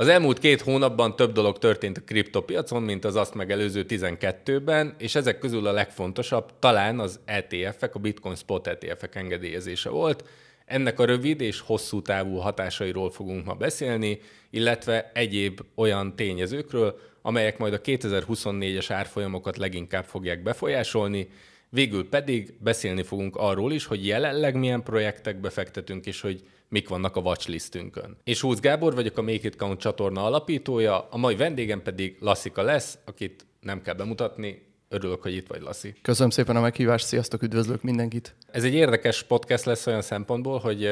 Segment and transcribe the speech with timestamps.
[0.00, 5.14] Az elmúlt két hónapban több dolog történt a kriptopiacon, mint az azt megelőző 12-ben, és
[5.14, 10.24] ezek közül a legfontosabb talán az ETF-ek, a Bitcoin Spot ETF-ek engedélyezése volt.
[10.66, 17.58] Ennek a rövid és hosszú távú hatásairól fogunk ma beszélni, illetve egyéb olyan tényezőkről, amelyek
[17.58, 21.28] majd a 2024-es árfolyamokat leginkább fogják befolyásolni,
[21.72, 27.16] Végül pedig beszélni fogunk arról is, hogy jelenleg milyen projektekbe fektetünk, és hogy mik vannak
[27.16, 28.16] a watchlistünkön.
[28.24, 32.62] És Húz Gábor vagyok a Make It Count csatorna alapítója, a mai vendégem pedig Lassika
[32.62, 35.94] lesz, akit nem kell bemutatni, Örülök, hogy itt vagy, Lassi.
[36.02, 38.34] Köszönöm szépen a meghívást, sziasztok, üdvözlök mindenkit.
[38.50, 40.86] Ez egy érdekes podcast lesz olyan szempontból, hogy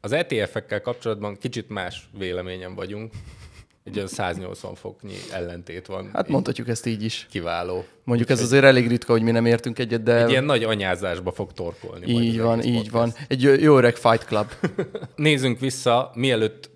[0.00, 3.12] az ETF-ekkel kapcsolatban kicsit más véleményen vagyunk.
[3.84, 6.10] Egy olyan 180 foknyi ellentét van.
[6.12, 7.26] Hát mondhatjuk ezt így is.
[7.30, 7.84] Kiváló.
[8.04, 10.22] Mondjuk ez azért elég ritka, hogy mi nem értünk egyet, de...
[10.22, 12.06] Egy ilyen nagy anyázásba fog torkolni.
[12.06, 12.90] Így van, így podcast.
[12.90, 13.12] van.
[13.28, 14.52] Egy jó öreg Fight Club.
[15.16, 16.70] Nézzünk vissza, mielőtt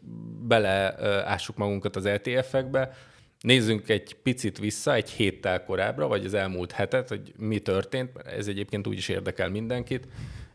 [0.46, 2.96] beleássuk magunkat az ETF-ekbe,
[3.40, 8.46] Nézzünk egy picit vissza, egy héttel korábbra, vagy az elmúlt hetet, hogy mi történt, ez
[8.46, 10.08] egyébként úgy is érdekel mindenkit.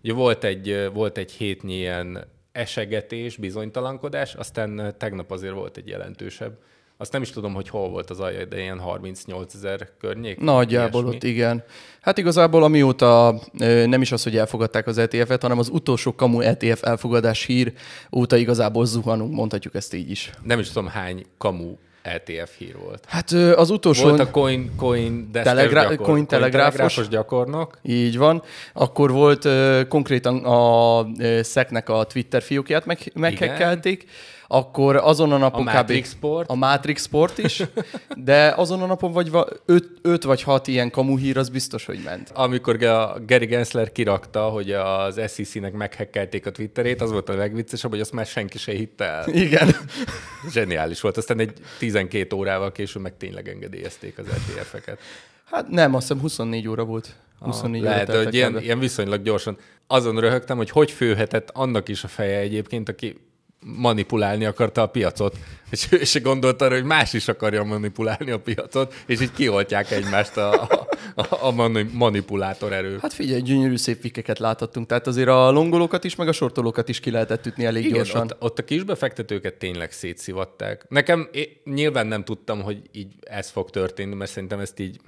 [0.04, 6.58] Ugye volt egy, volt egy hétnyi ilyen esegetés, bizonytalankodás, aztán tegnap azért volt egy jelentősebb.
[6.98, 10.40] Azt nem is tudom, hogy hol volt az alja, de ilyen 38 ezer környék.
[10.40, 11.64] Nagyjából ott, igen.
[12.02, 13.40] Hát igazából amióta
[13.86, 17.74] nem is az, hogy elfogadták az ETF-et, hanem az utolsó kamu ETF elfogadás hír
[18.12, 20.32] óta igazából zuhanunk, mondhatjuk ezt így is.
[20.44, 23.04] Nem is tudom, hány kamu ETF hír volt.
[23.08, 24.04] Hát az utolsó...
[24.04, 27.78] Volt a Coin, coin, telegra- gyakor, coin telegráfos gyakornok.
[27.82, 28.44] Így van.
[28.74, 29.48] Akkor volt
[29.88, 31.06] konkrétan a
[31.44, 34.06] SEC-nek a Twitter fiókját meg, meghekkelték
[34.54, 36.16] akkor azon a napon a Matrix kb.
[36.16, 36.50] Sport.
[36.50, 37.64] A Matrix Sport is,
[38.18, 39.32] de azon a napon vagy
[39.66, 42.32] öt, öt vagy hat ilyen kamu hír, az biztos, hogy ment.
[42.34, 47.92] Amikor a Gary Gensler kirakta, hogy az SEC-nek meghekkelték a Twitterét, az volt a legviccesebb,
[47.92, 49.28] hogy azt már senki se hitte el.
[49.28, 49.76] Igen.
[50.52, 51.18] Zseniális volt.
[51.18, 55.00] Aztán egy 12 órával később meg tényleg engedélyezték az ETF-eket.
[55.46, 57.16] Hát nem, azt hiszem 24 óra volt.
[57.40, 59.58] 24 ah, lehet, hogy ilyen, ilyen viszonylag gyorsan.
[59.88, 63.32] Azon röhögtem, hogy hogy főhetett annak is a feje egyébként, aki
[63.64, 65.38] manipulálni akarta a piacot,
[65.70, 69.92] és ő se gondolta arra, hogy más is akarja manipulálni a piacot, és így kioltják
[69.92, 70.62] egymást a,
[71.16, 72.98] a, a manipulátor erő.
[73.02, 77.00] Hát figyelj, gyönyörű szép vikeket láthattunk, tehát azért a longolókat is, meg a sortolókat is
[77.00, 78.22] ki lehetett ütni elég Igen, gyorsan.
[78.22, 80.86] Ott, ott a kisbefektetőket tényleg szétszivatták.
[80.90, 85.00] Nekem én nyilván nem tudtam, hogy így ez fog történni, mert szerintem ezt így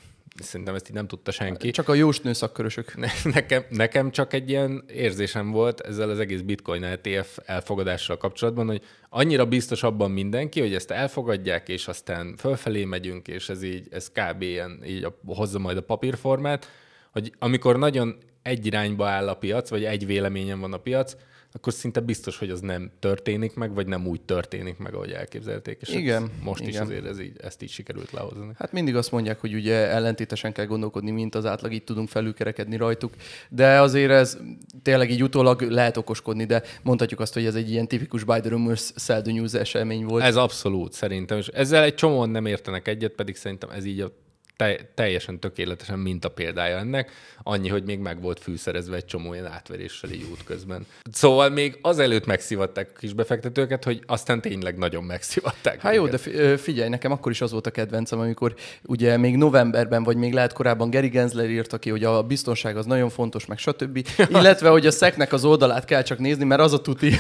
[0.44, 1.72] Szerintem ezt így nem tudta senki.
[1.72, 2.94] Csak a jósnő szakkörösök.
[3.23, 8.81] Nekem, nekem csak egy ilyen érzésem volt ezzel az egész Bitcoin ETF elfogadással kapcsolatban, hogy
[9.09, 14.12] annyira biztos abban mindenki, hogy ezt elfogadják, és aztán fölfelé megyünk, és ez így, ez
[14.12, 14.41] kb.
[14.41, 16.69] ilyen, így hozza majd a papírformát,
[17.12, 21.16] hogy amikor nagyon egy irányba áll a piac, vagy egy véleményen van a piac,
[21.55, 25.77] akkor szinte biztos, hogy az nem történik meg, vagy nem úgy történik meg, ahogy elképzelték.
[25.81, 26.31] És igen.
[26.43, 26.73] Most igen.
[26.73, 28.51] is azért ez így, ezt így sikerült lehozni.
[28.57, 32.77] Hát mindig azt mondják, hogy ugye ellentétesen kell gondolkodni, mint az átlag, így tudunk felülkerekedni
[32.77, 33.13] rajtuk,
[33.49, 34.38] de azért ez
[34.81, 38.49] tényleg így utólag lehet okoskodni, de mondhatjuk azt, hogy ez egy ilyen tipikus by the
[38.49, 40.23] rumors, sell the news esemény volt.
[40.23, 44.11] Ez abszolút szerintem, és ezzel egy csomóan nem értenek egyet, pedig szerintem ez így a
[44.55, 47.11] te, teljesen tökéletesen minta példája ennek,
[47.43, 50.85] annyi, hogy még meg volt fűszerezve egy csomó ilyen átveréssel így útközben.
[51.11, 55.81] Szóval még azelőtt megszivatták a kis befektetőket, hogy aztán tényleg nagyon megszivatták.
[55.81, 56.17] Hát jó, de
[56.57, 60.53] figyelj, nekem akkor is az volt a kedvencem, amikor ugye még novemberben, vagy még lehet
[60.53, 64.07] korábban Gary Gensler írta ki, hogy a biztonság az nagyon fontos, meg stb.
[64.29, 67.11] Illetve, hogy a szeknek az oldalát kell csak nézni, mert az a tuti.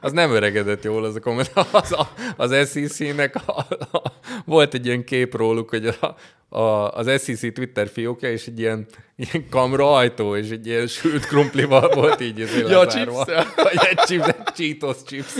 [0.00, 1.52] az nem öregedett jól az a komment.
[1.72, 1.96] Az,
[2.36, 4.02] az SEC-nek a, a,
[4.44, 6.14] volt egy ilyen kép róluk, hogy a,
[6.58, 11.26] a, az SEC Twitter fiókja, és egy ilyen, ilyen kamra ajtó, és egy ilyen sült
[11.26, 13.12] krumplival volt így az Ja, chips
[13.56, 15.34] Vagy egy chips, egy Cheetos chips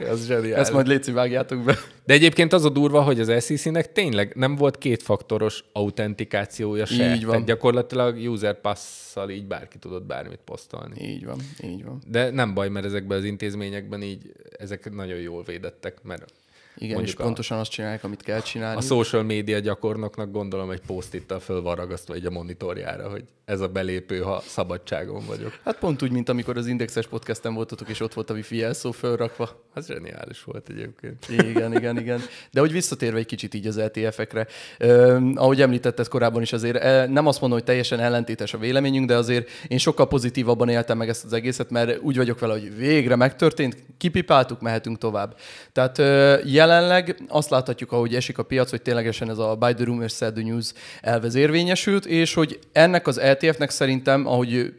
[0.00, 0.54] Ez zseniális.
[0.54, 1.78] Ezt majd léci vágjátok be.
[2.04, 7.14] De egyébként az a durva, hogy az SEC-nek tényleg nem volt kétfaktoros autentikációja se.
[7.14, 7.30] Így van.
[7.30, 11.08] Tehát gyakorlatilag user passzal így bárki tudott bármit posztolni.
[11.08, 12.02] Így van, így van.
[12.06, 16.32] De nem baj, mert ezekben az intézményekben így ezek nagyon jól védettek, mert
[16.78, 18.78] igen, és pontosan azt csinálják, amit kell csinálni.
[18.78, 23.60] A social média gyakornoknak gondolom egy post-ittal föl van ragasztva egy a monitorjára, hogy ez
[23.60, 25.58] a belépő, ha szabadságon vagyok.
[25.64, 28.90] Hát pont úgy, mint amikor az Indexes podcasten voltatok, és ott volt a wifi jelszó
[28.90, 29.64] fölrakva.
[29.74, 31.26] Az zseniális volt egyébként.
[31.28, 32.20] Igen, igen, igen.
[32.50, 34.46] De hogy visszatérve egy kicsit így az ETF-ekre,
[34.78, 39.06] eh, ahogy említetted korábban is, azért eh, nem azt mondom, hogy teljesen ellentétes a véleményünk,
[39.06, 42.76] de azért én sokkal pozitívabban éltem meg ezt az egészet, mert úgy vagyok vele, hogy
[42.76, 45.36] végre megtörtént, kipipáltuk, mehetünk tovább.
[45.72, 49.84] Tehát eh, jelenleg azt láthatjuk, ahogy esik a piac, hogy ténylegesen ez a buy the
[49.84, 54.74] rumors, sell the news elvez érvényesült, és hogy ennek az ETF-nek szerintem, ahogy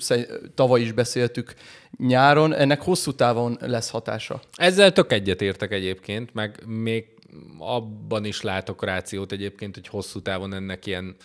[0.56, 1.54] tavaly is beszéltük
[1.98, 4.42] nyáron, ennek hosszú távon lesz hatása.
[4.56, 7.06] Ezzel tök egyetértek egyébként, meg még
[7.58, 11.16] abban is látok rációt egyébként, hogy hosszú távon ennek ilyen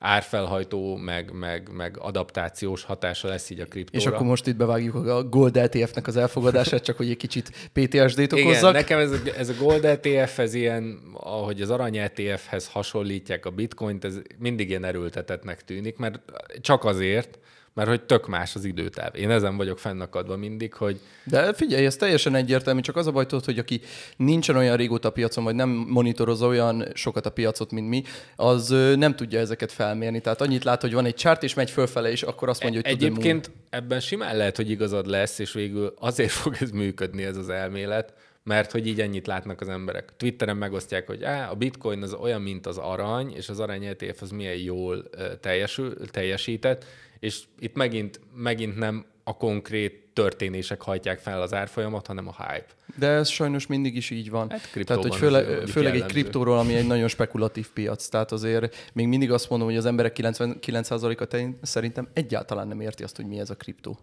[0.00, 3.98] árfelhajtó, meg, meg, meg adaptációs hatása lesz így a kriptóra.
[3.98, 8.32] És akkor most itt bevágjuk a Gold ETF-nek az elfogadását, csak hogy egy kicsit PTSD-t
[8.32, 8.60] okozzak.
[8.60, 13.50] Igen, nekem ez, ez a Gold ETF, ez ilyen, ahogy az arany ETF-hez hasonlítják a
[13.50, 16.20] bitcoint, ez mindig ilyen erőltetetnek tűnik, mert
[16.60, 17.38] csak azért,
[17.74, 19.16] mert hogy tök más az időtáv.
[19.16, 21.00] Én ezen vagyok fennakadva mindig, hogy...
[21.24, 23.80] De figyelj, ez teljesen egyértelmű, csak az a baj, tudod, hogy aki
[24.16, 28.02] nincsen olyan régóta a piacon, vagy nem monitorozza olyan sokat a piacot, mint mi,
[28.36, 30.20] az nem tudja ezeket felmérni.
[30.20, 32.90] Tehát annyit lát, hogy van egy chart, és megy fölfele, és akkor azt mondja, hogy
[32.90, 37.36] Egyébként tudom, ebben simán lehet, hogy igazad lesz, és végül azért fog ez működni, ez
[37.36, 40.12] az elmélet, mert hogy így ennyit látnak az emberek.
[40.16, 44.22] Twitteren megosztják, hogy á, a bitcoin az olyan, mint az arany, és az arany ETF
[44.22, 46.84] az milyen jól teljesül, teljesített,
[47.20, 52.66] és itt megint, megint nem a konkrét történések hajtják fel az árfolyamat, hanem a hype.
[52.96, 54.50] De ez sajnos mindig is így van.
[54.50, 58.08] Hát Tehát, hogy főle, főleg egy kriptóról, ami egy nagyon spekulatív piac.
[58.08, 63.16] Tehát azért még mindig azt mondom, hogy az emberek 99%-a szerintem egyáltalán nem érti azt,
[63.16, 63.98] hogy mi ez a kriptó.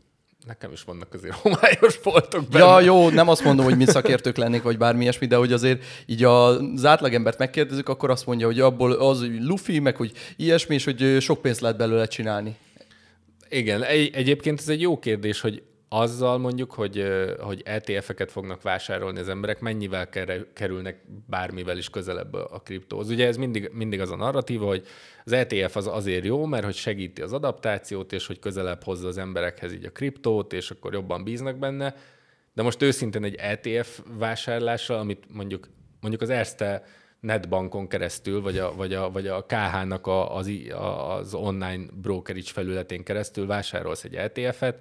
[0.46, 2.66] Nekem is vannak azért homályos foltok benne.
[2.66, 5.84] Ja, jó, nem azt mondom, hogy mi szakértők lennék, vagy bármi ilyesmi, de hogy azért
[6.06, 10.76] így az átlagembert megkérdezzük, akkor azt mondja, hogy abból az, hogy lufi, meg hogy ilyesmi,
[10.76, 12.56] és hogy sok pénzt lehet belőle csinálni.
[13.50, 17.08] Igen, egy, egyébként ez egy jó kérdés, hogy azzal mondjuk, hogy,
[17.40, 20.10] hogy ETF-eket fognak vásárolni az emberek, mennyivel
[20.54, 23.10] kerülnek bármivel is közelebb a kriptóhoz.
[23.10, 24.88] Ugye ez mindig, mindig az a narratíva, hogy
[25.26, 29.18] az ETF az azért jó, mert hogy segíti az adaptációt, és hogy közelebb hozza az
[29.18, 31.96] emberekhez így a kriptót, és akkor jobban bíznak benne.
[32.54, 35.70] De most őszintén egy ETF vásárlással, amit mondjuk,
[36.00, 36.84] mondjuk az Erste
[37.28, 40.52] netbankon keresztül, vagy a, vagy a, vagy a KH-nak a, az,
[41.20, 44.78] az online brokerage felületén keresztül vásárolsz egy ETF-et,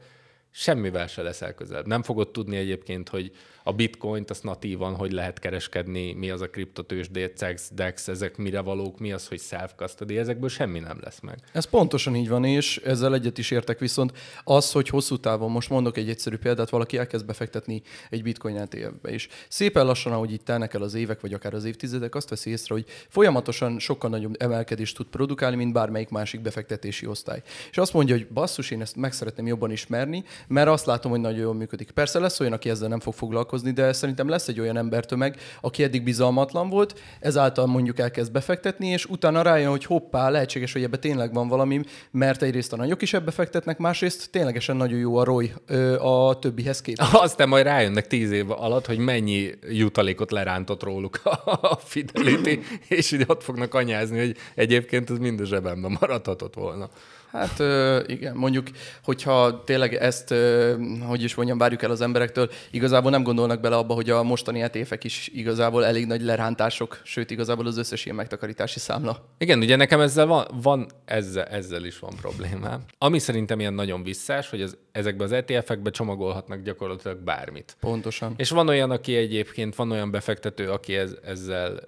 [0.58, 1.87] semmivel se leszel közelebb.
[1.87, 3.31] Nem fogod tudni egyébként, hogy
[3.62, 8.61] a bitcoint, azt natívan, hogy lehet kereskedni, mi az a kriptotősdé, CEX, DEX, ezek mire
[8.61, 11.38] valók, mi az, hogy self-custody, ezekből semmi nem lesz meg.
[11.53, 14.12] Ez pontosan így van, és ezzel egyet is értek, viszont
[14.44, 19.12] az, hogy hosszú távon, most mondok egy egyszerű példát, valaki elkezd befektetni egy bitcoin ETF-be
[19.12, 19.29] is.
[19.49, 22.75] Szépen lassan, ahogy itt telnek el az évek, vagy akár az évtizedek, azt veszi észre,
[22.75, 27.43] hogy folyamatosan sokkal nagyobb emelkedést tud produkálni, mint bármelyik másik befektetési osztály.
[27.70, 31.21] És azt mondja, hogy basszus, én ezt meg szeretném jobban ismerni, mert azt látom, hogy
[31.21, 31.91] nagyon jól működik.
[31.91, 35.83] Persze lesz olyan, aki ezzel nem fog foglalkozni, de szerintem lesz egy olyan embertömeg, aki
[35.83, 40.97] eddig bizalmatlan volt, ezáltal mondjuk elkezd befektetni, és utána rájön, hogy hoppá, lehetséges, hogy ebbe
[40.97, 45.25] tényleg van valami, mert egyrészt a nagyok is ebbe fektetnek, másrészt ténylegesen nagyon jó a
[45.25, 45.53] ROI
[45.99, 47.15] a többihez képest.
[47.27, 51.21] Aztán majd rájönnek tíz év alatt, hogy mennyi jutalékot lerántott róluk
[51.61, 56.89] a Fidelity, és így ott fognak anyázni, hogy egyébként ez mind a zsebemben maradhatott volna.
[57.32, 57.58] Hát
[58.08, 58.67] igen, mondjuk,
[59.05, 60.34] hogyha tényleg ezt,
[61.06, 64.62] hogy is mondjam, várjuk el az emberektől, igazából nem gondolnak bele abba, hogy a mostani
[64.62, 69.25] etéfek is igazából elég nagy lerántások, sőt igazából az összes ilyen megtakarítási számla.
[69.38, 72.84] Igen, ugye nekem ezzel van, van ezzel, ezzel is van problémám.
[72.99, 77.76] Ami szerintem ilyen nagyon visszás, hogy az, ezekbe az ETF-ekbe csomagolhatnak gyakorlatilag bármit.
[77.81, 78.34] Pontosan.
[78.37, 81.81] És van olyan, aki egyébként, van olyan befektető, aki ez, ezzel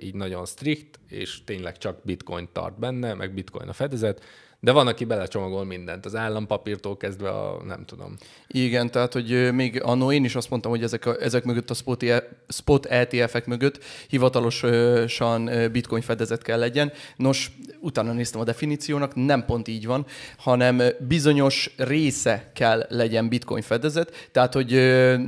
[0.00, 4.22] így nagyon strikt, és tényleg csak bitcoin tart benne, meg bitcoin a fedezet,
[4.64, 8.16] de van, aki belecsomagol mindent, az állampapírtól kezdve a nem tudom.
[8.46, 11.74] Igen, tehát, hogy még annó én is azt mondtam, hogy ezek, a, ezek mögött a
[11.74, 12.04] spot,
[12.48, 16.92] spot ETF-ek mögött hivatalosan bitcoin fedezet kell legyen.
[17.16, 17.50] Nos,
[17.80, 20.06] utána néztem a definíciónak, nem pont így van,
[20.38, 24.70] hanem bizonyos része kell legyen bitcoin fedezet, tehát, hogy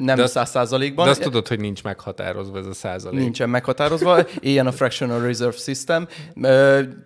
[0.01, 1.05] nem száz százalékban.
[1.05, 3.21] De azt tudod, hogy nincs meghatározva ez a százalék.
[3.21, 6.09] Nincsen meghatározva, ilyen a fractional reserve system.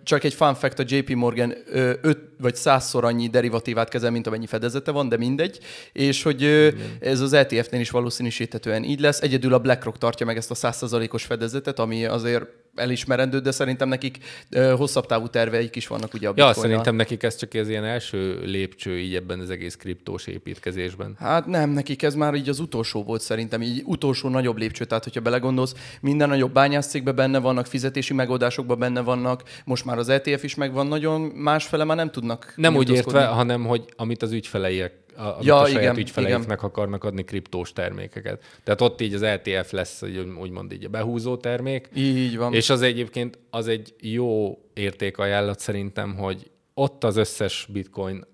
[0.03, 1.53] Csak egy fun fact, a JP Morgan
[2.01, 5.59] 5 vagy százszor annyi derivatívát kezel, mint amennyi fedezete van, de mindegy.
[5.93, 6.97] És hogy Igen.
[6.99, 9.21] ez az ETF-nél is valószínűsíthetően így lesz.
[9.21, 12.45] Egyedül a BlackRock tartja meg ezt a százszázalékos fedezetet, ami azért
[12.79, 14.17] elismerendő, de szerintem nekik
[14.49, 17.83] ö, hosszabb távú terveik is vannak ugye a Ja, szerintem nekik ez csak az ilyen
[17.83, 21.15] első lépcső így ebben az egész kriptós építkezésben.
[21.19, 25.03] Hát nem, nekik ez már így az utolsó volt szerintem, így utolsó nagyobb lépcső, tehát
[25.03, 30.43] hogyha belegondolsz, minden nagyobb bányászcégben benne vannak, fizetési megoldásokban benne vannak, most már az ETF
[30.43, 32.53] is megvan, nagyon másfele már nem tudnak.
[32.55, 36.57] Nem úgy értve, hanem hogy amit az ügyfeleiek a, amit ja, a saját igen, ügyfeleiknek
[36.57, 36.69] igen.
[36.69, 38.43] akarnak adni kriptós termékeket.
[38.63, 40.01] Tehát ott így az ETF lesz,
[40.39, 41.89] úgymond így a behúzó termék.
[41.95, 42.53] Így van.
[42.53, 48.25] És az egyébként az egy jó értékajánlat szerintem, hogy ott az összes bitcoin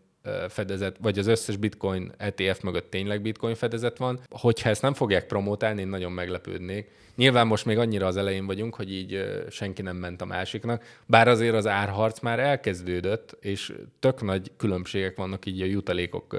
[0.49, 4.19] fedezet, vagy az összes bitcoin ETF mögött tényleg bitcoin fedezet van.
[4.29, 6.89] Hogyha ezt nem fogják promotálni, én nagyon meglepődnék.
[7.15, 11.27] Nyilván most még annyira az elején vagyunk, hogy így senki nem ment a másiknak, bár
[11.27, 16.37] azért az árharc már elkezdődött, és tök nagy különbségek vannak így a jutalékok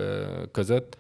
[0.53, 0.97] között,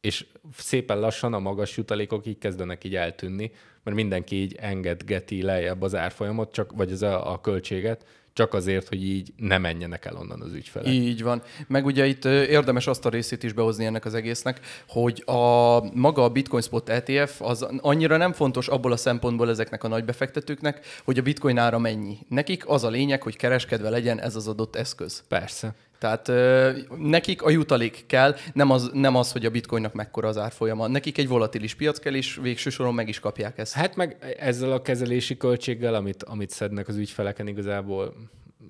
[0.00, 3.50] és szépen lassan a magas jutalékok így kezdenek így eltűnni,
[3.82, 8.06] mert mindenki így engedgeti lejjebb az árfolyamot, csak, vagy az a, a költséget,
[8.36, 10.92] csak azért, hogy így ne menjenek el onnan az ügyfelek.
[10.92, 11.42] Így van.
[11.68, 16.22] Meg ugye itt érdemes azt a részét is behozni ennek az egésznek, hogy a maga
[16.22, 20.86] a Bitcoin Spot ETF az annyira nem fontos abból a szempontból ezeknek a nagy befektetőknek,
[21.04, 22.18] hogy a bitcoin ára mennyi.
[22.28, 25.22] Nekik az a lényeg, hogy kereskedve legyen ez az adott eszköz.
[25.28, 25.74] Persze.
[25.98, 30.38] Tehát ö, nekik a jutalék kell, nem az, nem az, hogy a bitcoinnak mekkora az
[30.38, 30.86] árfolyama.
[30.86, 33.72] Nekik egy volatilis piac kell, és végső soron meg is kapják ezt.
[33.72, 38.14] Hát meg ezzel a kezelési költséggel, amit, amit szednek az ügyfeleken igazából,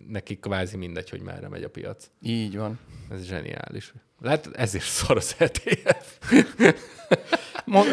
[0.09, 2.11] nekik kvázi mindegy, hogy merre megy a piac.
[2.23, 2.79] Így van.
[3.11, 3.93] Ez zseniális.
[4.21, 6.19] Lehet ezért szar az ETF.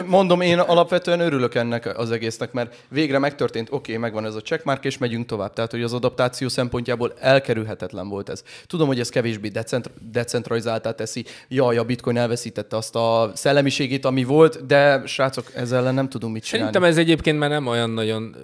[0.05, 4.41] Mondom, én alapvetően örülök ennek az egésznek, mert végre megtörtént, oké, okay, megvan ez a
[4.41, 5.53] checkmark, és megyünk tovább.
[5.53, 8.43] Tehát, hogy az adaptáció szempontjából elkerülhetetlen volt ez.
[8.67, 11.25] Tudom, hogy ez kevésbé decentr- decentralizáltá teszi.
[11.47, 16.33] Jaj, a bitcoin elveszítette azt a szellemiségét, ami volt, de srácok, ezzel ellen nem tudunk
[16.33, 16.71] mit csinálni.
[16.71, 18.35] Szerintem ez egyébként már nem olyan nagyon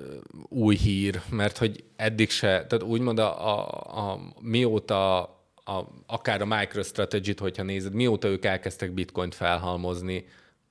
[0.49, 3.67] új hír, mert hogy eddig se, tehát úgymond a, a,
[3.97, 5.29] a mióta
[5.69, 10.25] a, akár a MicroStrategy-t, hogyha nézed, mióta ők elkezdtek bitcoint felhalmozni,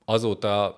[0.05, 0.77] azóta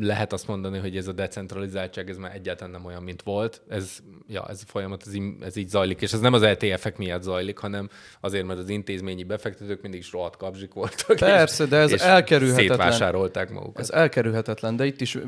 [0.00, 3.62] lehet azt mondani, hogy ez a decentralizáltság ez már egyáltalán nem olyan, mint volt.
[3.68, 3.98] Ez,
[4.28, 7.22] ja, ez a folyamat ez, így, ez így zajlik, és ez nem az ETF-ek miatt
[7.22, 7.88] zajlik, hanem
[8.20, 11.16] azért, mert az intézményi befektetők mindig is rohadt kapzsik voltak.
[11.16, 12.68] Persze, és, de ez és elkerülhetetlen.
[12.68, 13.82] Szétvásárolták magukat.
[13.82, 15.18] Ez elkerülhetetlen, de itt is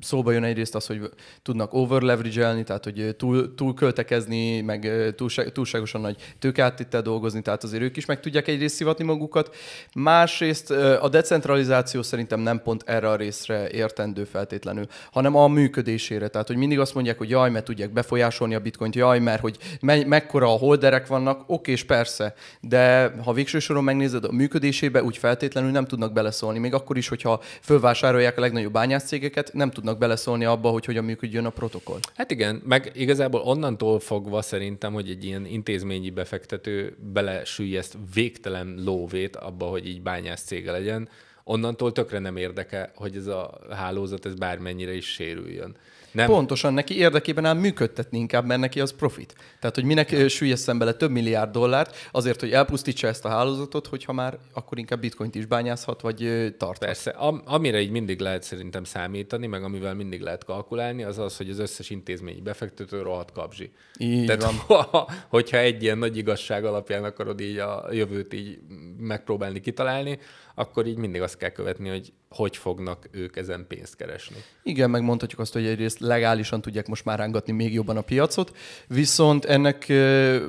[0.00, 1.10] szóba jön egyrészt az, hogy
[1.42, 7.62] tudnak over leverage tehát hogy túl, túl költekezni, meg túlság, túlságosan nagy tőkeáttittel dolgozni, tehát
[7.62, 9.54] azért ők is meg tudják egyrészt szivatni magukat.
[9.94, 16.28] Másrészt a decentralizáció szerintem nem pont erre a részre értendő feltétlenül, hanem a működésére.
[16.28, 19.56] Tehát, hogy mindig azt mondják, hogy jaj, mert tudják befolyásolni a bitcoint, jaj, mert hogy
[19.80, 25.02] me- mekkora a holderek vannak, oké, és persze, de ha végső soron megnézed a működésébe,
[25.02, 26.58] úgy feltétlenül nem tudnak beleszólni.
[26.58, 31.44] Még akkor is, hogyha fölvásárolják a legnagyobb bányászcégeket, nem tudnak beleszólni abba, hogy hogyan működjön
[31.44, 31.98] a protokoll.
[32.16, 39.36] Hát igen, meg igazából onnantól fogva szerintem, hogy egy ilyen intézményi befektető belesüllyeszt végtelen lóvét
[39.36, 41.08] abba, hogy így bányász cége legyen,
[41.48, 45.76] onnantól tökre nem érdeke, hogy ez a hálózat ez bármennyire is sérüljön.
[46.16, 46.26] Nem.
[46.26, 49.34] Pontosan, neki érdekében áll működtetni inkább, mert neki az profit.
[49.60, 50.28] Tehát, hogy minek ja.
[50.28, 55.00] süllyeszem bele több milliárd dollárt, azért, hogy elpusztítsa ezt a hálózatot, hogyha már akkor inkább
[55.00, 56.78] bitcoint is bányázhat, vagy tart.
[56.78, 61.36] Persze, am- amire így mindig lehet szerintem számítani, meg amivel mindig lehet kalkulálni, az az,
[61.36, 63.72] hogy az összes intézményi befektető rohadt kapzsi.
[63.98, 64.86] Így Tehát, van.
[65.28, 68.58] hogyha egy ilyen nagy igazság alapján akarod így a jövőt így
[68.98, 70.18] megpróbálni kitalálni,
[70.58, 74.36] akkor így mindig azt kell követni, hogy hogy fognak ők ezen pénzt keresni.
[74.62, 78.56] Igen, megmondhatjuk azt, hogy egyrészt legálisan tudják most már rángatni még jobban a piacot,
[78.88, 79.86] viszont ennek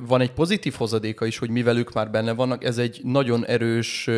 [0.01, 4.09] van egy pozitív hozadéka is, hogy mivel ők már benne vannak, ez egy nagyon erős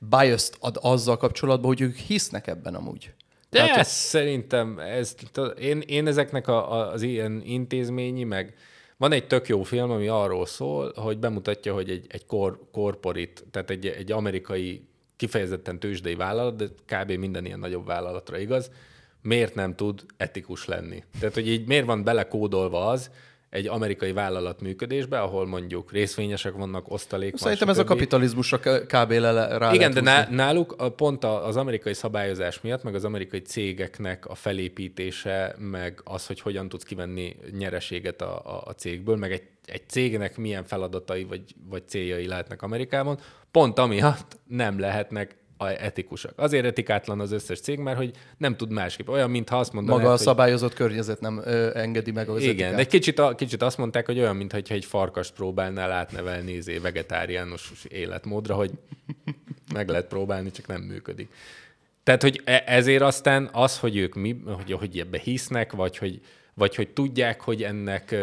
[0.00, 3.12] bias ad azzal kapcsolatban, hogy ők hisznek ebben amúgy.
[3.50, 5.14] De Tehát, ez szerintem, ez,
[5.58, 8.54] én, én ezeknek a, az ilyen intézményi, meg
[8.96, 13.44] van egy tök jó film, ami arról szól, hogy bemutatja, hogy egy, egy kor, korporit,
[13.50, 17.10] tehát egy, egy amerikai kifejezetten tőzsdei vállalat, de kb.
[17.10, 18.70] minden ilyen nagyobb vállalatra igaz,
[19.22, 21.04] miért nem tud etikus lenni.
[21.18, 23.10] Tehát, hogy így miért van belekódolva az,
[23.56, 29.10] egy amerikai vállalat működésbe, ahol mondjuk részvényesek vannak, osztalék Szerintem ez a kapitalizmusra kb.
[29.10, 34.34] Le, rá Igen, de náluk pont az amerikai szabályozás miatt, meg az amerikai cégeknek a
[34.34, 39.88] felépítése, meg az, hogy hogyan tudsz kivenni nyereséget a, a, a cégből, meg egy, egy
[39.88, 43.18] cégnek milyen feladatai vagy, vagy céljai lehetnek Amerikában,
[43.50, 46.32] pont amiatt nem lehetnek etikusak.
[46.36, 49.08] Azért etikátlan az összes cég, mert hogy nem tud másképp.
[49.08, 50.78] Olyan, mintha azt mondaná, Maga a szabályozott hogy...
[50.78, 52.74] környezet nem ö, engedi meg az Igen, etikát.
[52.74, 57.72] de kicsit, a, kicsit azt mondták, hogy olyan, mintha egy farkast próbálnál átnevelni izé, vegetáriánus
[57.88, 58.70] életmódra, hogy
[59.74, 61.28] meg lehet próbálni, csak nem működik.
[62.02, 66.20] Tehát, hogy e- ezért aztán az, hogy ők mi, hogy, hogy ebbe hisznek, vagy hogy
[66.58, 68.14] vagy hogy tudják, hogy ennek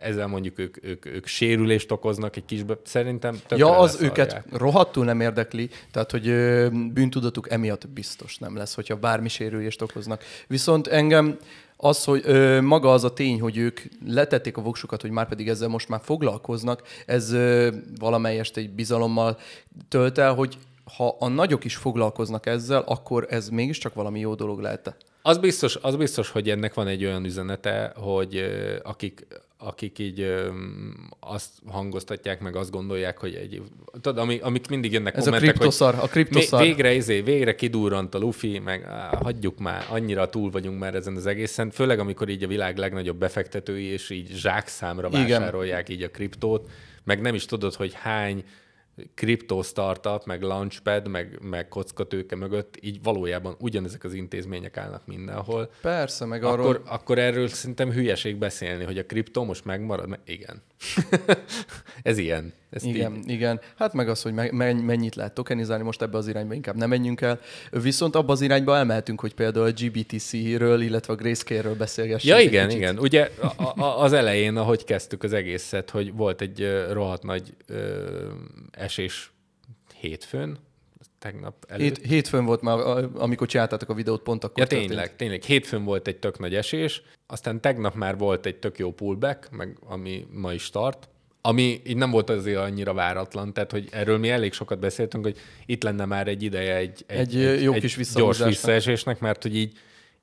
[0.00, 5.20] ezzel mondjuk ők, ők, ők sérülést okoznak egy kisbe, szerintem Ja, az őket rohadtul nem
[5.20, 6.24] érdekli, tehát hogy
[6.92, 10.24] bűntudatuk emiatt biztos nem lesz, hogyha bármi sérülést okoznak.
[10.46, 11.38] Viszont engem
[11.76, 15.48] az, hogy ö, maga az a tény, hogy ők letették a voksukat, hogy már pedig
[15.48, 19.38] ezzel most már foglalkoznak, ez ö, valamelyest egy bizalommal
[19.88, 20.58] tölt el, hogy
[20.96, 24.96] ha a nagyok is foglalkoznak ezzel, akkor ez mégiscsak valami jó dolog lehet.
[25.22, 28.44] Az biztos, az biztos, hogy ennek van egy olyan üzenete, hogy
[28.82, 30.34] akik a, akik így
[31.20, 33.62] azt hangoztatják, meg azt gondolják, hogy egy,
[34.00, 36.62] tudod, ami, amik mindig jönnek Ez a kommentek, kriptoszar, a kriptoszar.
[36.62, 41.16] végre, izé, végre kidurrant a Luffy, meg á, hagyjuk már, annyira túl vagyunk már ezen
[41.16, 45.28] az egészen, főleg amikor így a világ legnagyobb befektetői, és így zsákszámra Igen.
[45.28, 46.70] vásárolják így a kriptót,
[47.04, 48.44] meg nem is tudod, hogy hány
[49.14, 55.70] kriptó startup, meg launchpad, meg, meg kockatőke mögött, így valójában ugyanezek az intézmények állnak mindenhol.
[55.80, 56.66] Persze, meg arról...
[56.66, 60.08] Akkor, akkor erről szerintem hülyeség beszélni, hogy a kriptó most megmarad.
[60.08, 60.62] Mert igen.
[62.02, 62.52] Ez ilyen.
[62.70, 63.28] Ez Igen, így.
[63.30, 63.60] igen.
[63.76, 66.88] Hát meg az, hogy me- me- mennyit lehet tokenizálni, most ebbe az irányba inkább nem
[66.88, 67.40] menjünk el.
[67.70, 72.34] Viszont abba az irányba elmehetünk, hogy például a GBTC-ről, illetve a Grayscale-ről beszélgessünk.
[72.38, 72.80] Ja, igen, kicsit.
[72.80, 72.98] igen.
[72.98, 78.04] Ugye a, a, az elején, ahogy kezdtük az egészet, hogy volt egy rohadt nagy ö,
[78.70, 79.32] esés
[80.00, 80.58] hétfőn,
[81.18, 81.96] tegnap előtt.
[81.98, 82.78] Hét, hétfőn volt már,
[83.14, 84.88] amikor csináltátok a videót, pont akkor Ja, történt.
[84.88, 85.42] tényleg, tényleg.
[85.42, 89.76] Hétfőn volt egy tök nagy esés, aztán tegnap már volt egy tök jó pullback, meg
[89.86, 91.08] ami ma is tart,
[91.40, 95.38] ami így nem volt azért annyira váratlan, tehát hogy erről mi elég sokat beszéltünk, hogy
[95.66, 99.78] itt lenne már egy ideje egy, Egy, ö, jó kis gyors visszaesésnek, mert hogy így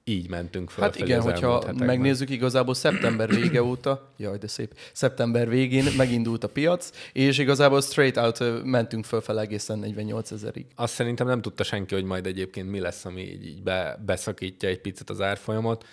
[0.07, 0.83] így mentünk fel.
[0.83, 6.47] Hát igen, hogyha megnézzük, igazából szeptember vége óta, jaj, de szép, szeptember végén megindult a
[6.47, 10.65] piac, és igazából straight out mentünk fölfele egészen 48 ezerig.
[10.75, 14.69] Azt szerintem nem tudta senki, hogy majd egyébként mi lesz, ami így, így be, beszakítja
[14.69, 15.85] egy picit az árfolyamot,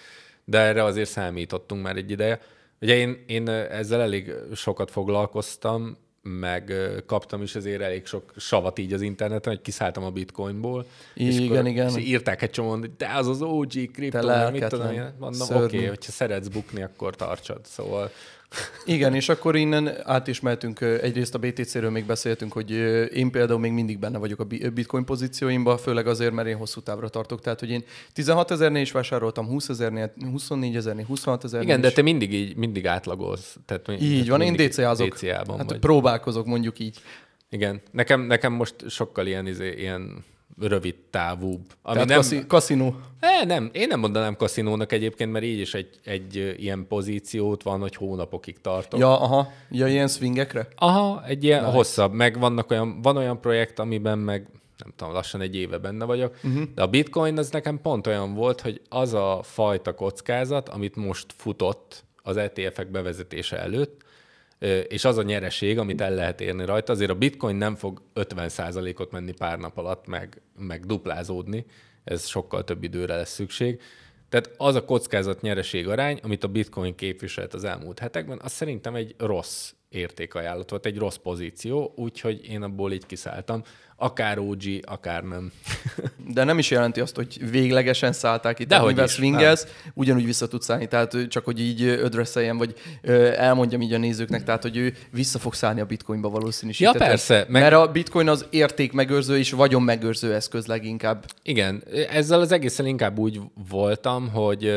[0.45, 2.40] de erre azért számítottunk már egy ideje.
[2.81, 6.72] Ugye én, én ezzel elég sokat foglalkoztam, meg
[7.06, 10.86] kaptam is azért elég sok savat így az interneten, hogy kiszálltam a bitcoinból.
[11.14, 11.88] és Igen, akkor, igen.
[11.88, 15.12] És írták egy csomóan, hogy de az az OG kriptó, mit tudom én.
[15.18, 17.60] Mondom, oké, okay, hogyha szeretsz bukni, akkor tartsad.
[17.64, 18.10] Szóval
[18.85, 22.71] Igen, és akkor innen át is mehetünk, egyrészt a BTC-ről még beszéltünk, hogy
[23.14, 26.80] én például még mindig benne vagyok a bi- bitcoin pozícióimban, főleg azért, mert én hosszú
[26.80, 27.40] távra tartok.
[27.40, 31.88] Tehát, hogy én 16 ezernél is vásároltam, 20 ezernél, 24 ezernél, 26 ezernél igen, de
[31.88, 31.94] is.
[31.94, 33.56] te mindig így, mindig átlagolsz.
[33.66, 35.14] Tehát, Így van, én DC-azok.
[35.14, 35.78] DC-ában Hát vagy.
[35.78, 36.99] próbálkozok, mondjuk így.
[37.50, 40.25] Igen, nekem, nekem most sokkal ilyen, izé, ilyen
[40.69, 41.61] rövid távúbb.
[41.83, 42.97] Ami Tehát nem, kaszi- kaszinó.
[43.21, 47.81] e, nem, én nem mondanám kaszinónak egyébként, mert így is egy, egy ilyen pozíciót van,
[47.81, 49.00] hogy hónapokig tartok.
[49.00, 49.52] Ja, aha.
[49.71, 50.69] Ja, ilyen swingekre?
[50.76, 51.73] Aha, egy ilyen nice.
[51.73, 56.04] hosszabb, meg vannak olyan, van olyan projekt, amiben meg nem tudom, lassan egy éve benne
[56.04, 56.62] vagyok, uh-huh.
[56.75, 61.26] de a bitcoin az nekem pont olyan volt, hogy az a fajta kockázat, amit most
[61.37, 64.00] futott az ETF-ek bevezetése előtt,
[64.88, 69.11] és az a nyereség, amit el lehet érni rajta, azért a bitcoin nem fog 50%-ot
[69.11, 71.66] menni pár nap alatt, meg, meg duplázódni,
[72.05, 73.81] ez sokkal több időre lesz szükség.
[74.29, 78.94] Tehát az a kockázat nyereség arány, amit a bitcoin képviselt az elmúlt hetekben, az szerintem
[78.94, 83.62] egy rossz értékajánlat volt, egy rossz pozíció, úgyhogy én abból így kiszálltam.
[83.96, 85.52] Akár OG, akár nem.
[86.35, 90.64] De nem is jelenti azt, hogy véglegesen szállták itt, Dehogy mivel swingelsz, ugyanúgy vissza tudsz
[90.64, 90.88] szállni.
[90.88, 92.74] Tehát csak, hogy így ö, ödresszeljem, vagy
[93.37, 97.02] elmondjam így a nézőknek, tehát, hogy ő vissza fog szállni a bitcoinba valószínűsítetlen.
[97.02, 97.62] Ja, persze, meg-.
[97.62, 101.24] Mert a bitcoin az érték megőrző és vagyon megőrző eszköz leginkább.
[101.42, 104.72] Igen, ezzel az egészen inkább úgy voltam, hogy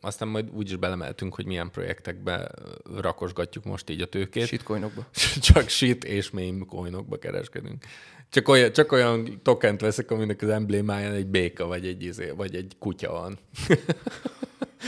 [0.00, 2.50] aztán majd úgy is belemeltünk, hogy milyen projektekbe
[2.96, 4.46] rakosgatjuk most így a tőkét.
[4.46, 5.06] Shitcoinokba.
[5.52, 7.84] Csak shit és meme coinokba kereskedünk.
[8.30, 12.54] Csak olyan, csak olyan tokent veszek, aminek az emblémáján egy béka, vagy egy, izé, vagy
[12.54, 13.38] egy kutya van.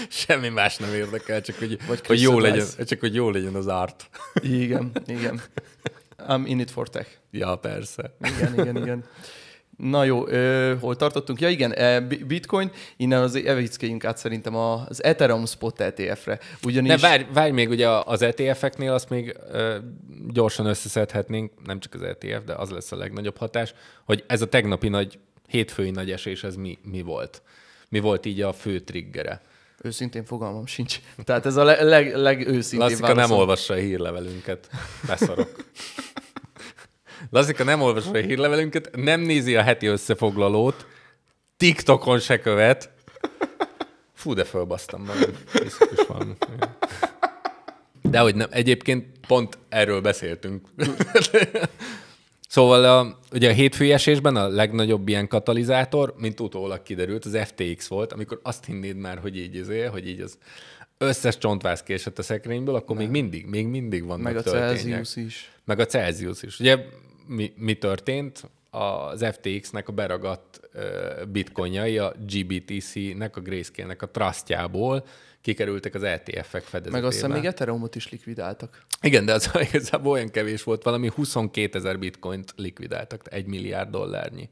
[0.09, 3.67] Semmi más nem érdekel, csak hogy, Vagy hogy jó legyen, csak hogy jó legyen az
[3.67, 4.09] art.
[4.43, 5.41] Igen, igen.
[6.29, 7.09] I'm in it for tech.
[7.31, 8.17] Ja, persze.
[8.21, 9.05] Igen, igen, igen.
[9.83, 11.41] Na jó, ö, hol tartottunk?
[11.41, 16.39] Ja igen, e, bi- bitcoin, innen az evickéljünk át szerintem az Ethereum Spot ETF-re.
[16.63, 16.91] Ugyanis...
[16.91, 19.77] Ne, várj, várj még ugye az ETF-eknél azt még ö,
[20.29, 24.47] gyorsan összeszedhetnénk, nem csak az ETF, de az lesz a legnagyobb hatás, hogy ez a
[24.47, 27.43] tegnapi nagy, hétfői nagy esés, ez mi, mi volt?
[27.89, 29.41] Mi volt így a fő triggere?
[29.83, 31.01] Őszintén fogalmam sincs.
[31.25, 33.39] Tehát ez a leg, leg, legőszintén Lassika nem válaszom.
[33.39, 34.69] olvassa a hírlevelünket.
[35.07, 35.51] Beszarok.
[37.31, 40.87] Lassika nem olvassa a hírlevelünket, nem nézi a heti összefoglalót,
[41.57, 42.91] TikTokon se követ.
[44.13, 45.31] Fú, de fölbasztam magam.
[45.65, 46.33] Is valami.
[48.03, 50.69] De hogy nem, egyébként pont erről beszéltünk.
[52.49, 57.87] Szóval a, ugye a hétfői esésben a legnagyobb ilyen katalizátor, mint utólag kiderült, az FTX
[57.87, 60.39] volt, amikor azt hinnéd már, hogy így izé, hogy így az
[60.99, 65.05] összes csontváz kiesett a szekrényből, akkor még mindig, még mindig vannak Meg a töltények.
[65.05, 65.53] Celsius is.
[65.65, 66.61] Meg a Celsius is.
[66.61, 66.79] Ugye
[67.31, 68.51] mi, mi történt?
[68.71, 70.61] Az FTX-nek a beragadt
[71.29, 75.05] bitcoinjai a GBTC-nek, a Grayscale-nek a trustjából
[75.41, 76.91] kikerültek az ETF-ek fedezetébe.
[76.91, 78.85] Meg azt hiszem még Ethereumot is likvidáltak.
[79.01, 84.49] Igen, de az igazából olyan kevés volt, valami 22 ezer bitcoint likvidáltak, egy milliárd dollárnyi.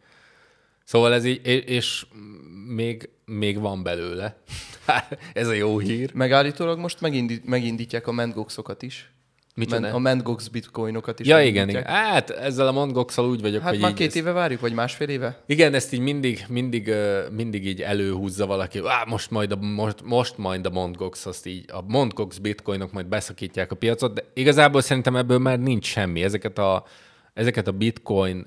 [0.85, 2.07] Szóval ez így, és,
[2.67, 4.37] még, még van belőle.
[5.33, 6.15] ez a jó hír.
[6.15, 9.13] Megállítólag most megindít, megindítják a Mendgoxokat is.
[9.59, 9.81] Micsoda?
[9.81, 11.27] Men, a Mendgox bitcoinokat is.
[11.27, 11.85] Ja, igen, igen.
[11.85, 15.09] Hát ezzel a mondgox úgy vagyok, Hát hogy már két ezt- éve várjuk, vagy másfél
[15.09, 15.43] éve?
[15.47, 16.93] Igen, ezt így mindig, mindig,
[17.31, 21.65] mindig így előhúzza valaki, Á, most majd a, most, most majd a Mondgox, azt így,
[21.73, 26.23] a Mondgox bitcoinok majd beszakítják a piacot, de igazából szerintem ebből már nincs semmi.
[26.23, 26.85] Ezeket a,
[27.35, 28.47] ezeket a bitcoin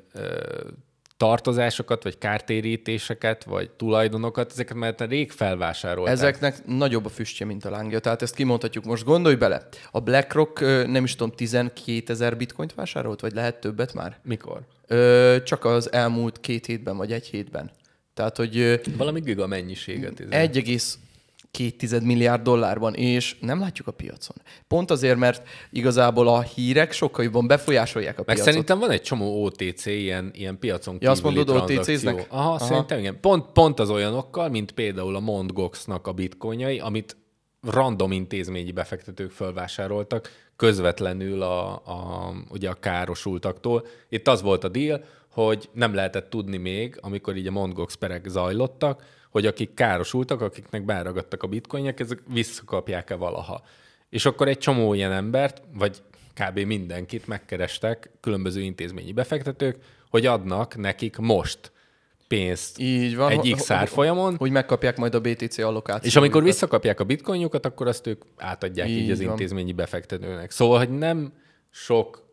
[1.22, 6.14] tartozásokat, vagy kártérítéseket, vagy tulajdonokat, ezeket már rég felvásároltak?
[6.14, 8.84] Ezeknek nagyobb a füstje, mint a lángja, tehát ezt kimondhatjuk.
[8.84, 13.94] Most gondolj bele, a BlackRock nem is tudom, 12 ezer bitcoint vásárolt, vagy lehet többet
[13.94, 14.20] már?
[14.24, 14.62] Mikor?
[14.88, 17.72] Ö, csak az elmúlt két hétben, vagy egy hétben.
[18.14, 18.82] Tehát, hogy...
[18.98, 20.24] Valami giga mennyiséget.
[20.30, 20.62] 1,
[21.52, 24.36] két milliárd dollárban, és nem látjuk a piacon.
[24.68, 28.46] Pont azért, mert igazából a hírek sokkal jobban befolyásolják a Meg piacot.
[28.46, 32.26] szerintem van egy csomó OTC ilyen, ilyen piacon kívüli ja, azt mondod, OTC-znek?
[32.30, 33.20] Aha, Aha, szerintem igen.
[33.20, 37.16] Pont, pont az olyanokkal, mint például a Mondgoxnak a bitcoinjai, amit
[37.62, 43.86] random intézményi befektetők fölvásároltak közvetlenül a, a, ugye a károsultaktól.
[44.10, 48.28] Itt az volt a deal, hogy nem lehetett tudni még, amikor így a Mondgox perek
[48.28, 53.62] zajlottak, hogy akik károsultak, akiknek beragadtak a bitcoinjak, ezek visszakapják-e valaha.
[54.10, 56.02] És akkor egy csomó ilyen embert, vagy
[56.34, 56.60] kb.
[56.60, 59.76] mindenkit megkerestek különböző intézményi befektetők,
[60.10, 61.72] hogy adnak nekik most
[62.28, 63.32] pénzt Így van.
[63.32, 66.06] egy X árfolyamon, Hogy megkapják majd a BTC allokációt.
[66.06, 69.30] és amikor visszakapják a bitcoinjukat, akkor azt ők átadják így, Így az van.
[69.30, 70.52] intézményi befektetőnek.
[70.52, 71.34] Szóval, hogy nem
[71.70, 72.30] sok,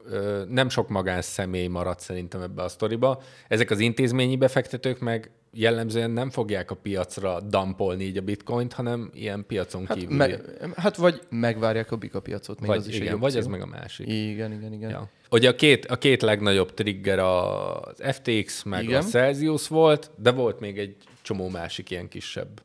[0.49, 3.23] nem sok magánszemély maradt szerintem ebbe a sztoriba.
[3.49, 9.11] Ezek az intézményi befektetők meg jellemzően nem fogják a piacra dampolni így a bitcoint, hanem
[9.15, 10.17] ilyen piacon hát, kívüli.
[10.17, 10.39] me,
[10.77, 13.61] hát vagy megvárják a bika piacot, még vagy, az is igen, egy vagy ez meg
[13.61, 14.09] a másik.
[14.09, 14.91] Igen, igen, igen.
[14.91, 15.11] Ja.
[15.31, 19.03] Ugye a két, a két legnagyobb trigger az FTX, meg Igen.
[19.03, 22.63] A Celsius volt, de volt még egy csomó másik ilyen kisebb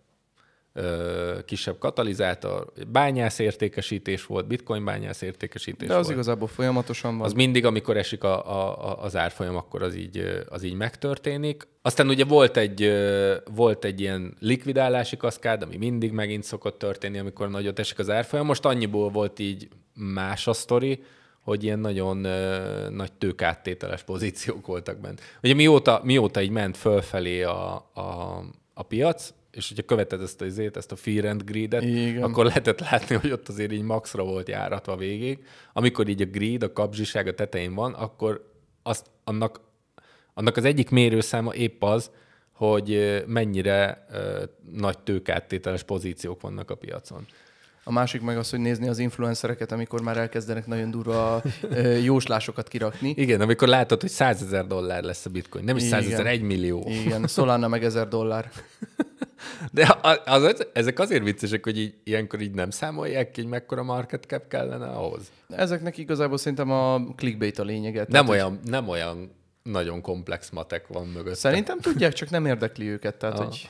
[1.46, 6.14] kisebb katalizátor, bányász értékesítés volt, bitcoin bányász értékesítés De az volt.
[6.18, 7.26] igazából folyamatosan van.
[7.26, 11.68] Az mindig, amikor esik a, a, az árfolyam, akkor az így, az így megtörténik.
[11.82, 12.92] Aztán ugye volt egy,
[13.56, 18.46] volt egy ilyen likvidálási kaszkád, ami mindig megint szokott történni, amikor nagyot esik az árfolyam.
[18.46, 21.04] Most annyiból volt így más a sztori,
[21.42, 25.22] hogy ilyen nagyon ö, nagy tőkáttételes pozíciók voltak bent.
[25.44, 28.40] Ugye mióta, mióta így ment fölfelé a, a,
[28.74, 32.24] a piac, és hogyha követed ezt a, izét, ezt a Fear and Greed-et, Igen.
[32.24, 35.46] akkor lehetett látni, hogy ott azért így maxra volt járatva végig.
[35.74, 38.52] Amikor így a greed, a kapzsiság a tetején van, akkor
[38.84, 39.62] azt, annak,
[40.34, 42.12] annak az egyik mérőszáma épp az,
[42.52, 47.26] hogy mennyire ö, nagy tőkáttételes pozíciók vannak a piacon.
[47.84, 51.42] A másik meg az, hogy nézni az influencereket, amikor már elkezdenek nagyon durva
[52.04, 53.14] jóslásokat kirakni.
[53.18, 56.26] Igen, amikor látod, hogy 100 ezer dollár lesz a bitcoin, nem is 100 ezer, Igen.
[56.26, 56.88] egy millió.
[56.90, 58.52] Igen, Solana meg 1000 dollár.
[59.72, 64.24] De az, az, ezek azért viccesek, hogy így, ilyenkor így nem számolják hogy mekkora market
[64.24, 65.32] cap kellene ahhoz.
[65.50, 67.98] Ezeknek igazából szerintem a clickbait a lényege.
[67.98, 69.32] Nem Tehát, hogy olyan, nem olyan
[69.64, 71.36] nagyon komplex matek van mögött.
[71.36, 73.16] Szerintem tudják, csak nem érdekli őket.
[73.16, 73.46] Tehát, Ah.
[73.46, 73.70] hogy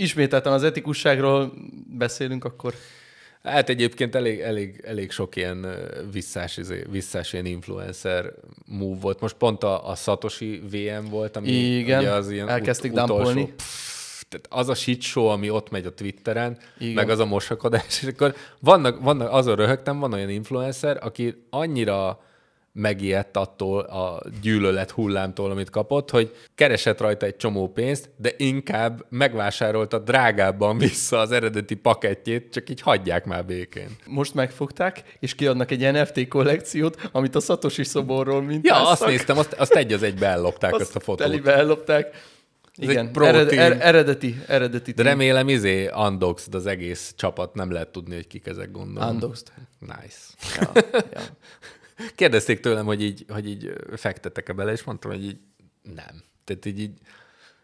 [0.00, 1.52] ismételten az etikusságról
[1.96, 2.74] beszélünk, akkor
[3.42, 5.66] Hát egyébként elég, elég, elég sok ilyen
[6.12, 8.32] visszás, izé- visszás ilyen influencer
[8.66, 9.20] move volt.
[9.20, 13.52] Most pont a, a Satoshi VM volt, ami Igen, ugye az ilyen elkezdték utolsó- dumpolni.
[13.56, 16.94] Pff, tehát az a shit show, ami ott megy a Twitteren, Igen.
[16.94, 22.20] meg az a mosakodás, és akkor vannak, vannak, azon röhögtem, van olyan influencer, aki annyira
[22.72, 29.06] megijedt attól a gyűlölet hullámtól, amit kapott, hogy keresett rajta egy csomó pénzt, de inkább
[29.08, 33.88] megvásárolta drágábban vissza az eredeti pakettjét, csak így hagyják már békén.
[34.06, 39.38] most megfogták, és kiadnak egy NFT kollekciót, amit a Satoshi szoborról mint Ja, azt néztem,
[39.38, 41.26] azt, azt egy az egybe ellopták azt, azt a fotót.
[41.26, 42.14] Telibe ellopták.
[42.76, 47.88] Ez Igen, ered, er, eredeti, eredeti De remélem izé undoxed az egész csapat, nem lehet
[47.88, 49.08] tudni, hogy kik ezek gondolom.
[49.08, 49.46] Undoxed.
[49.78, 50.16] Nice.
[50.60, 50.72] Ja,
[51.14, 51.20] ja.
[52.14, 55.38] Kérdezték tőlem, hogy így, hogy így fektetek-e bele, és mondtam, hogy így
[55.82, 56.22] nem.
[56.44, 56.98] Tehát így, így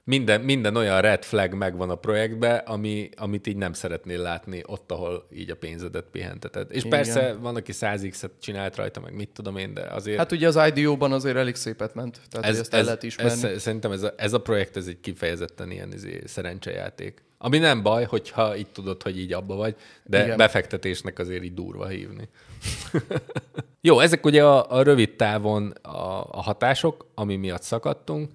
[0.08, 4.92] minden, minden olyan red flag megvan a projektbe, ami, amit így nem szeretnél látni ott,
[4.92, 6.66] ahol így a pénzedet pihenteted.
[6.70, 6.90] És Igen.
[6.90, 10.18] persze van, aki 100x-et csinált rajta, meg mit tudom én, de azért...
[10.18, 13.32] Hát ugye az IDO-ban azért elég szépet ment, tehát ez, ezt el lehet ismerni.
[13.32, 17.24] Ez, ez, szerintem ez a, ez a projekt, ez egy kifejezetten ilyen izé, szerencsejáték.
[17.38, 20.24] Ami nem baj, hogyha így tudod, hogy így abba vagy, de.
[20.24, 20.36] Igen.
[20.36, 22.28] befektetésnek azért így durva hívni.
[23.80, 28.34] Jó, ezek ugye a, a rövid távon a, a hatások, ami miatt szakadtunk,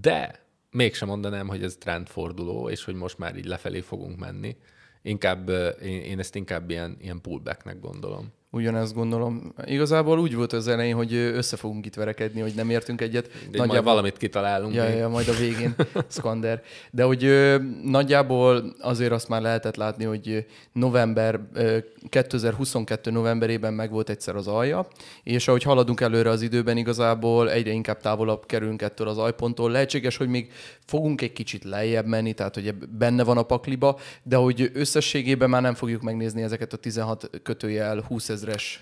[0.00, 0.39] de
[0.70, 4.56] mégsem mondanám, hogy ez trendforduló, és hogy most már így lefelé fogunk menni.
[5.02, 5.48] Inkább,
[5.82, 8.32] én, én ezt inkább ilyen, ilyen pullbacknek gondolom.
[8.52, 9.54] Ugyanezt gondolom.
[9.64, 13.26] Igazából úgy volt az elején, hogy össze fogunk itt verekedni, hogy nem értünk egyet.
[13.26, 13.66] De nagyjából...
[13.66, 14.74] majd valamit kitalálunk.
[14.74, 15.74] Ja, ja, majd a végén,
[16.16, 16.62] Skander.
[16.90, 23.90] De hogy ö, nagyjából azért azt már lehetett látni, hogy november, ö, 2022 novemberében meg
[23.90, 24.86] volt egyszer az alja,
[25.22, 29.70] és ahogy haladunk előre az időben, igazából egyre inkább távolabb kerülünk ettől az ajponttól.
[29.70, 30.52] Lehetséges, hogy még
[30.86, 35.62] fogunk egy kicsit lejjebb menni, tehát hogy benne van a pakliba, de hogy összességében már
[35.62, 38.80] nem fogjuk megnézni ezeket a 16 kötőjel 20 ezres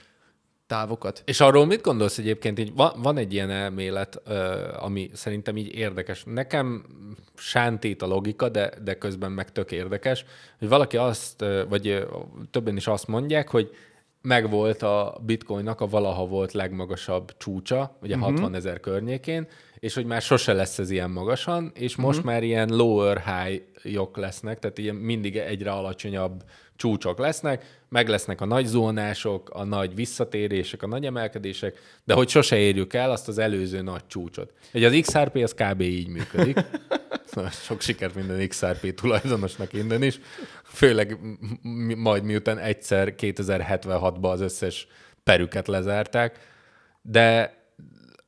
[0.67, 1.23] távokat.
[1.25, 2.59] És arról mit gondolsz egyébként?
[2.59, 4.17] Így van, van egy ilyen elmélet,
[4.79, 6.23] ami szerintem így érdekes.
[6.27, 6.85] Nekem
[7.37, 10.25] sántít a logika, de, de közben meg tök érdekes,
[10.59, 12.07] hogy valaki azt, vagy
[12.51, 13.71] többen is azt mondják, hogy
[14.23, 18.31] megvolt a bitcoinnak a valaha volt legmagasabb csúcsa, ugye uh-huh.
[18.31, 19.47] 60 ezer környékén,
[19.79, 22.33] és hogy már sose lesz ez ilyen magasan, és most uh-huh.
[22.33, 26.43] már ilyen lower high-jok lesznek, tehát ilyen mindig egyre alacsonyabb
[26.79, 32.29] csúcsok lesznek, meg lesznek a nagy zónások, a nagy visszatérések, a nagy emelkedések, de hogy
[32.29, 34.53] sose érjük el azt az előző nagy csúcsot.
[34.75, 35.81] Ugye az XRP az kb.
[35.81, 36.59] így működik.
[37.67, 40.21] Sok sikert minden XRP tulajdonosnak innen is.
[40.65, 41.19] Főleg
[41.97, 44.87] majd miután egyszer 2076-ban az összes
[45.25, 46.39] perüket lezárták.
[47.03, 47.58] De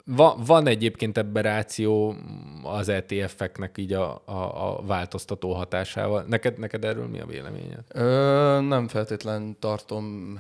[0.05, 2.15] Va, van egyébként ebben ráció
[2.63, 4.33] az ETF-eknek így a, a,
[4.69, 6.25] a változtató hatásával.
[6.29, 7.85] Neked, neked erről mi a véleményed?
[7.89, 10.35] Ö, nem feltétlen tartom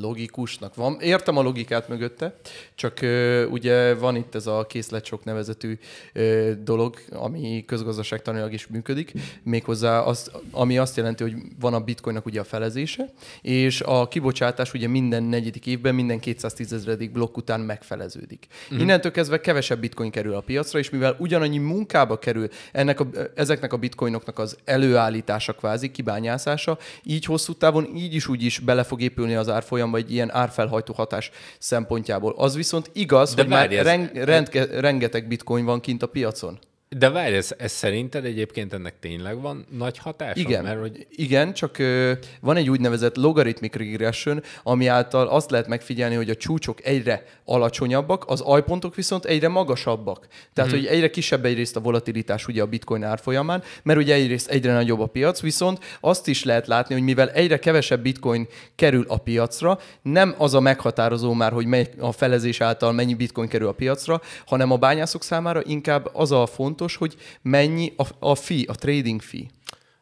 [0.00, 1.00] logikusnak van.
[1.00, 2.36] Értem a logikát mögötte,
[2.74, 5.78] csak ö, ugye van itt ez a készletsok nevezetű
[6.12, 12.26] ö, dolog, ami közgazdaságtanilag is működik, méghozzá az, ami azt jelenti, hogy van a bitcoinnak
[12.26, 17.60] ugye a felezése, és a kibocsátás ugye minden negyedik évben, minden 210 ezredik blokk után
[17.60, 18.46] megfeleződik.
[18.74, 18.78] Mm.
[18.78, 23.72] Innentől kezdve kevesebb bitcoin kerül a piacra, és mivel ugyanannyi munkába kerül ennek a, ezeknek
[23.72, 29.00] a bitcoinoknak az előállítása kvázi, kibányászása, így hosszú távon így is úgy is bele fog
[29.00, 32.34] épülni az árfolyam árfolyamba egy ilyen árfelhajtó hatás szempontjából.
[32.36, 33.84] Az viszont igaz, De hogy már ez...
[33.84, 34.48] ren, rend,
[34.80, 36.58] rengeteg bitcoin van kint a piacon.
[36.88, 40.40] De várj, ez, ez szerinted egyébként ennek tényleg van nagy hatása?
[40.40, 41.06] Igen, Mert, hogy...
[41.10, 46.34] igen csak ö, van egy úgynevezett logarithmic regression, ami által azt lehet megfigyelni, hogy a
[46.34, 50.26] csúcsok egyre alacsonyabbak, az ajpontok viszont egyre magasabbak.
[50.52, 50.80] Tehát, hmm.
[50.80, 55.00] hogy egyre kisebb egyrészt a volatilitás ugye a bitcoin árfolyamán, mert ugye egyrészt egyre nagyobb
[55.00, 59.78] a piac, viszont azt is lehet látni, hogy mivel egyre kevesebb bitcoin kerül a piacra,
[60.02, 64.20] nem az a meghatározó már, hogy mely a felezés által mennyi bitcoin kerül a piacra,
[64.46, 68.74] hanem a bányászok számára inkább az a fontos, fontos, hogy mennyi a, a fee, a
[68.74, 69.46] trading fee.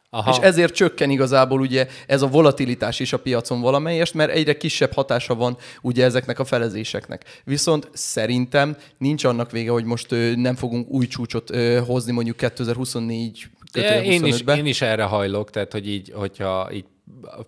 [0.09, 0.31] Aha.
[0.31, 4.93] És ezért csökken igazából ugye ez a volatilitás is a piacon valamelyest, mert egyre kisebb
[4.93, 7.41] hatása van ugye ezeknek a felezéseknek.
[7.43, 12.37] Viszont szerintem nincs annak vége, hogy most ö, nem fogunk új csúcsot ö, hozni mondjuk
[12.37, 13.47] 2024
[14.03, 16.85] én is, én is erre hajlok, tehát hogy így, hogyha így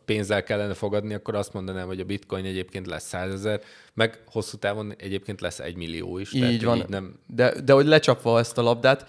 [0.06, 3.62] pénzzel kellene fogadni, akkor azt mondanám, hogy a bitcoin egyébként lesz százezer,
[3.94, 6.34] meg hosszú távon egyébként lesz egy millió is.
[6.34, 6.78] Így tehát, van.
[6.78, 7.20] Így nem...
[7.28, 9.06] de, de hogy lecsapva ezt a labdát,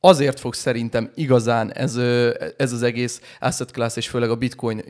[0.00, 1.96] azért fog szerintem igazán ez,
[2.56, 4.84] ez az egész asset class, és főleg a bitcoin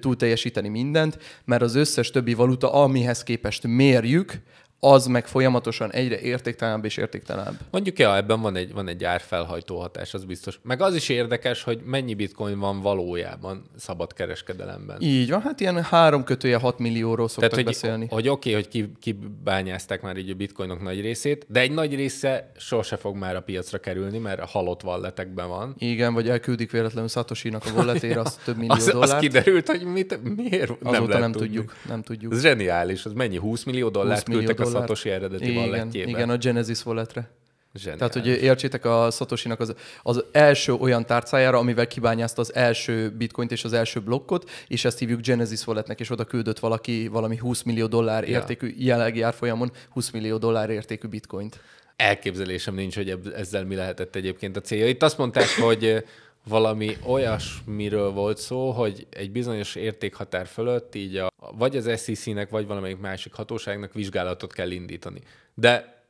[0.00, 4.32] túl teljesíteni mindent, mert az összes többi valuta, amihez képest mérjük,
[4.80, 7.54] az meg folyamatosan egyre értéktelenebb és értéktelenebb.
[7.70, 10.60] Mondjuk, ja, ebben van egy, van egy árfelhajtó hatás, az biztos.
[10.62, 14.96] Meg az is érdekes, hogy mennyi bitcoin van valójában szabad kereskedelemben.
[15.00, 18.06] Így van, hát ilyen három kötője 6 millióról szoktak Tehát, hogy, beszélni.
[18.10, 22.52] Hogy oké, okay, hogy kibányázták már így a bitcoinok nagy részét, de egy nagy része
[22.56, 25.74] sose fog már a piacra kerülni, mert a halott walletekben van.
[25.78, 29.14] Igen, vagy elküldik véletlenül Satoshi-nak a walletére, az több millió az, dollár.
[29.14, 31.74] Az kiderült, hogy mit, miért Azóta nem, nem tudjuk.
[31.88, 32.32] Nem tudjuk.
[32.32, 33.36] Ez zseniális, az mennyi?
[33.36, 34.88] 20 millió dollárt 20 millió küldtek dollár.
[34.88, 35.90] Satoshi eredeti igen.
[35.92, 37.30] Igen, a Genesis walletre.
[37.74, 37.98] Zseniális.
[37.98, 43.52] Tehát, hogy értsétek a satoshi az, az első olyan tárcájára, amivel kibányázta az első bitcoint
[43.52, 47.62] és az első blokkot, és ezt hívjuk Genesis walletnek, és oda küldött valaki valami 20
[47.62, 48.74] millió dollár értékű, ja.
[48.76, 51.60] jelenlegi árfolyamon 20 millió dollár értékű bitcoint.
[51.96, 54.88] Elképzelésem nincs, hogy ezzel mi lehetett egyébként a célja.
[54.88, 56.04] Itt azt mondták, hogy
[56.44, 62.66] valami olyasmiről volt szó, hogy egy bizonyos értékhatár fölött így a, vagy az SEC-nek, vagy
[62.66, 65.20] valamelyik másik hatóságnak vizsgálatot kell indítani.
[65.54, 66.04] De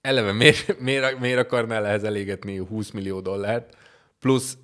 [0.00, 3.76] eleve miért, miért, miért akarnál ehhez elégetni 20 millió dollárt,
[4.18, 4.56] plusz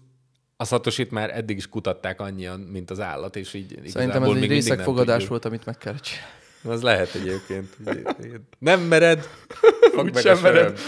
[0.57, 4.49] a szatosit már eddig is kutatták annyian, mint az állat, és így Szerintem ez egy
[4.49, 6.31] részegfogadás volt, amit meg kell csinálni.
[6.65, 7.77] Az lehet egyébként.
[8.59, 9.29] Nem mered,
[9.95, 10.79] fogd meg sem a mered.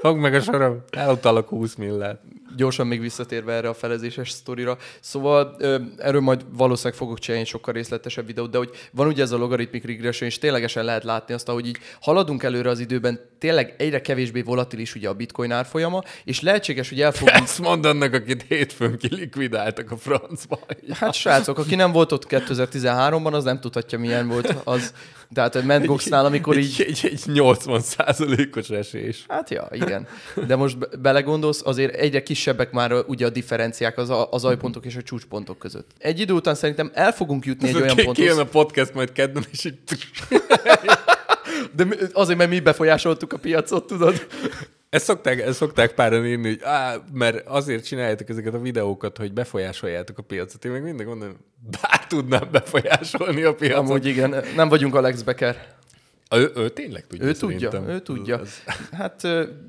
[0.00, 0.84] Fogd meg a sorom.
[0.90, 2.22] Elutalok 20 millát.
[2.56, 4.78] Gyorsan még visszatérve erre a felezéses sztorira.
[5.00, 5.56] Szóval
[5.98, 9.84] erről majd valószínűleg fogok csinálni sokkal részletesebb videót, de hogy van ugye ez a logarithmic
[9.84, 14.42] regression, és ténylegesen lehet látni azt, hogy így haladunk előre az időben, tényleg egyre kevésbé
[14.42, 17.36] volatilis ugye a bitcoin árfolyama, és lehetséges, hogy el fogunk...
[17.36, 20.60] Ezt mondd annak, akit hétfőn kilikvidáltak a francba.
[20.92, 24.92] Hát srácok, aki nem volt ott 2013-ban, az nem tudhatja, milyen volt az.
[25.32, 25.84] Tehát a Mt.
[25.84, 26.74] Goxnál, amikor így...
[26.78, 27.80] Egy, egy, egy 80
[28.54, 29.24] os esés.
[29.28, 30.06] Hát ja, igen.
[30.46, 34.84] De most be- belegondolsz, azért egyre kisebbek már ugye a differenciák az, a- az ajpontok
[34.84, 35.90] és a csúcspontok között.
[35.98, 38.14] Egy idő után szerintem el fogunk jutni egy olyan ponthoz.
[38.14, 39.78] Kijön a podcast majd kedden, és így...
[41.76, 44.26] De azért, mert mi befolyásoltuk a piacot, tudod?
[44.90, 49.32] Ezt szokták, ezt szokták páran írni, hogy á, mert azért csináljátok ezeket a videókat, hogy
[49.32, 50.64] befolyásoljátok a piacot.
[50.64, 51.36] Én meg mindig mondom,
[51.80, 53.78] bár tudnám befolyásolni a piacot.
[53.78, 55.78] Amúgy igen, nem vagyunk Alex Becker.
[56.34, 57.70] Ő, ő tényleg tudja, Ő szerintem.
[57.70, 58.38] tudja, ő tudja.
[58.40, 58.62] Ez-
[58.92, 59.20] Hát,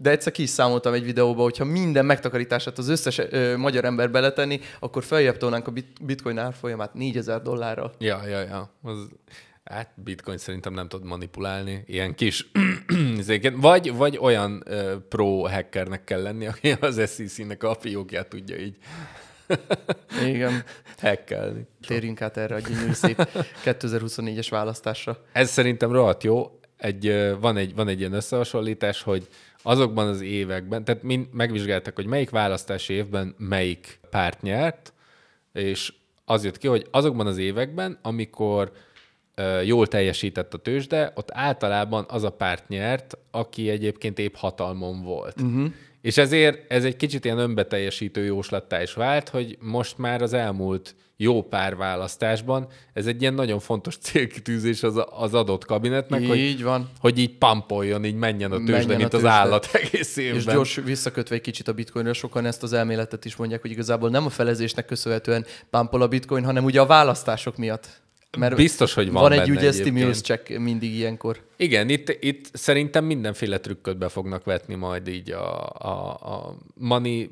[0.01, 4.11] de egyszer ki is számoltam egy videóba, hogyha minden megtakarítását az összes ö, magyar ember
[4.11, 7.93] beletenni, akkor feljebb tolnánk a bit- bitcoin árfolyamát 4000 dollárral.
[7.99, 8.69] Ja, ja, ja.
[8.83, 8.97] Az,
[9.63, 11.83] hát bitcoin szerintem nem tud manipulálni.
[11.87, 12.51] Ilyen kis
[13.17, 13.53] izéket.
[13.57, 14.63] vagy, vagy olyan
[15.09, 18.75] pro hackernek kell lenni, aki az SEC-nek a fiókját tudja így
[20.25, 20.63] Igen,
[20.97, 21.67] hackelni.
[21.87, 23.27] térjünk át erre a gyönyörű szép
[23.65, 25.17] 2024-es választásra.
[25.31, 26.59] Ez szerintem rohadt jó.
[26.77, 29.27] Egy, van, egy, van egy ilyen összehasonlítás, hogy
[29.61, 34.93] azokban az években, tehát mind megvizsgáltak, hogy melyik választási évben melyik párt nyert,
[35.53, 35.93] és
[36.25, 38.71] az jött ki, hogy azokban az években, amikor
[39.63, 45.41] jól teljesített a tőzsde, ott általában az a párt nyert, aki egyébként épp hatalmon volt.
[45.41, 45.71] Uh-huh.
[46.01, 50.95] És ezért ez egy kicsit ilyen önbeteljesítő jóslattá is vált, hogy most már az elmúlt
[51.21, 56.63] jó pár választásban ez egy ilyen nagyon fontos célkitűzés az, az adott kabinetnek, hogy, Így
[56.63, 56.89] van.
[56.99, 60.35] hogy így pampoljon, így menjen a tőzsde, Menjen a mint az állat egész évben.
[60.35, 64.09] És gyors visszakötve egy kicsit a bitcoinra, sokan ezt az elméletet is mondják, hogy igazából
[64.09, 68.01] nem a felezésnek köszönhetően pámpol a bitcoin, hanem ugye a választások miatt.
[68.37, 71.37] Mert Biztos, hogy van van egy stimulus check mindig ilyenkor.
[71.57, 77.29] Igen, itt, itt szerintem mindenféle trükköt be fognak vetni majd így a, a, a money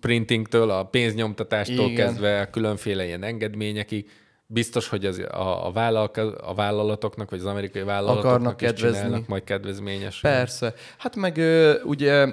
[0.00, 2.06] printingtől, a pénznyomtatástól Igen.
[2.06, 4.10] kezdve a különféle ilyen engedményekig.
[4.46, 8.96] Biztos, hogy az, a, a, vállalka, a vállalatoknak, vagy az amerikai vállalatoknak Akarnak is kedvezni.
[8.96, 10.20] csinálnak majd kedvezményes.
[10.20, 10.74] Persze.
[10.96, 11.40] Hát meg
[11.84, 12.26] ugye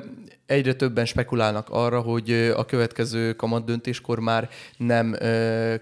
[0.54, 5.16] egyre többen spekulálnak arra, hogy a következő kamat döntéskor már nem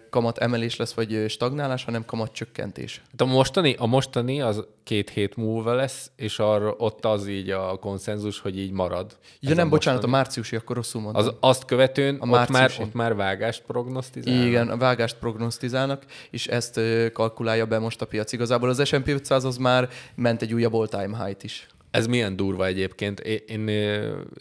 [0.10, 3.02] kamat emelés lesz, vagy stagnálás, hanem kamat csökkentés.
[3.12, 7.50] Hát a mostani, a mostani az két hét múlva lesz, és arra, ott az így
[7.50, 9.18] a konszenzus, hogy így marad.
[9.40, 11.26] Ja nem, a bocsánat, a márciusi, akkor rosszul mondtam.
[11.26, 14.46] Az, azt követően A ott már, ott már vágást prognosztizálnak.
[14.46, 16.80] Igen, a vágást prognosztizálnak, és ezt
[17.14, 18.32] kalkulálja be most a piac.
[18.32, 21.68] Igazából az S&P 500 az már ment egy újabb all-time high-t is.
[21.92, 23.20] Ez milyen durva egyébként.
[23.20, 23.70] Én, én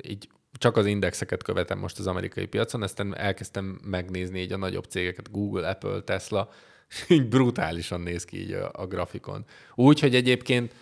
[0.03, 4.85] így csak az indexeket követem most az amerikai piacon, aztán elkezdtem megnézni így a nagyobb
[4.85, 6.51] cégeket, Google, Apple, Tesla,
[7.09, 9.45] így brutálisan néz ki így a, a grafikon.
[9.75, 10.75] Úgy, hogy egyébként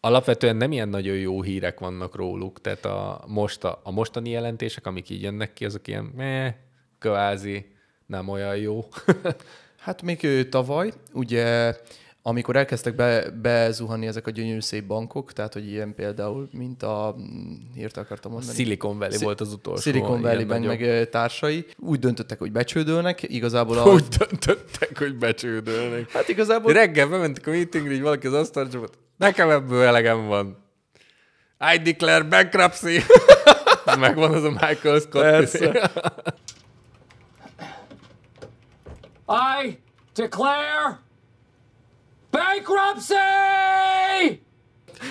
[0.00, 4.86] alapvetően nem ilyen nagyon jó hírek vannak róluk, tehát a, most a, a mostani jelentések,
[4.86, 6.54] amik így jönnek ki, azok ilyen meh,
[6.98, 7.66] kvázi
[8.06, 8.84] nem olyan jó.
[9.78, 11.76] Hát még tavaly, ugye,
[12.28, 17.14] amikor elkezdtek be, bezuhanni ezek a gyönyörű szép bankok, tehát hogy ilyen például, mint a,
[17.18, 18.54] mm, hirtelen akartam mondani.
[18.54, 19.80] Silicon Valley Szi- volt az utolsó.
[19.80, 23.92] Silicon Valley meg társai úgy döntöttek, hogy becsődölnek, igazából a...
[23.92, 26.10] Úgy döntöttek, hogy becsődölnek.
[26.10, 26.72] Hát igazából...
[26.72, 28.98] Reggel bementek a meetingre, így valaki az asztalra csapott.
[29.16, 30.56] Nekem ebből elegem van.
[31.74, 33.00] I declare bankruptcy.
[33.98, 35.58] Megvan az a Michael Scott.
[39.62, 39.78] I
[40.14, 41.06] declare
[42.30, 43.14] bankruptcy!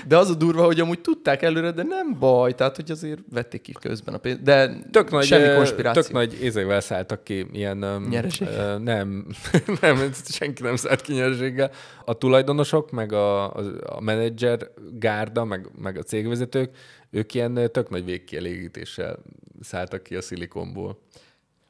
[0.07, 3.61] De az a durva, hogy amúgy tudták előre, de nem baj, tehát hogy azért vették
[3.61, 4.41] ki közben a pénzt.
[4.41, 6.01] De Tök nagy, semmi konspiráció.
[6.01, 7.81] tök nagy ézével szálltak ki, ilyen...
[7.81, 8.47] öm, Nyereség?
[8.47, 9.25] ö, nem,
[9.81, 11.71] nem, senki nem szállt ki nyereséggel.
[12.05, 16.75] A tulajdonosok, meg a, a, a menedzser gárda, meg, meg a cégvezetők,
[17.09, 19.19] ők ilyen tök nagy végkielégítéssel
[19.61, 20.99] szálltak ki a szilikonból.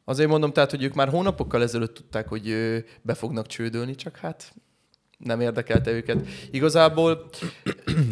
[0.05, 2.55] Azért mondom, tehát, hogy ők már hónapokkal ezelőtt tudták, hogy
[3.01, 4.53] be fognak csődölni, csak hát
[5.17, 6.27] nem érdekelte őket.
[6.51, 7.29] Igazából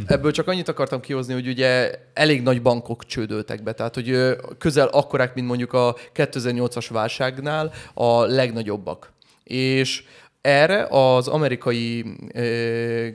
[0.05, 4.87] ebből csak annyit akartam kihozni, hogy ugye elég nagy bankok csődöltek be, tehát hogy közel
[4.87, 9.13] akkorák, mint mondjuk a 2008-as válságnál a legnagyobbak.
[9.43, 10.03] És
[10.41, 12.05] erre az amerikai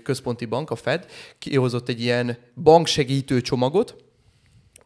[0.03, 1.07] központi bank, a Fed,
[1.39, 3.97] kihozott egy ilyen banksegítő csomagot,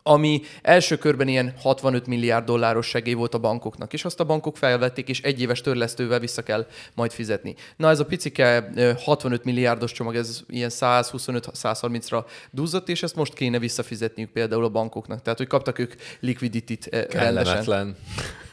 [0.06, 4.56] ami első körben ilyen 65 milliárd dolláros segély volt a bankoknak, és azt a bankok
[4.56, 7.54] felvették, és egy éves törlesztővel vissza kell majd fizetni.
[7.76, 13.34] Na ez a picike ö, 65 milliárdos csomag, ez ilyen 125-130-ra duzzott, és ezt most
[13.34, 15.22] kéne visszafizetniük például a bankoknak.
[15.22, 17.08] Tehát, hogy kaptak ők rendesen.
[17.08, 17.96] Kellemetlen.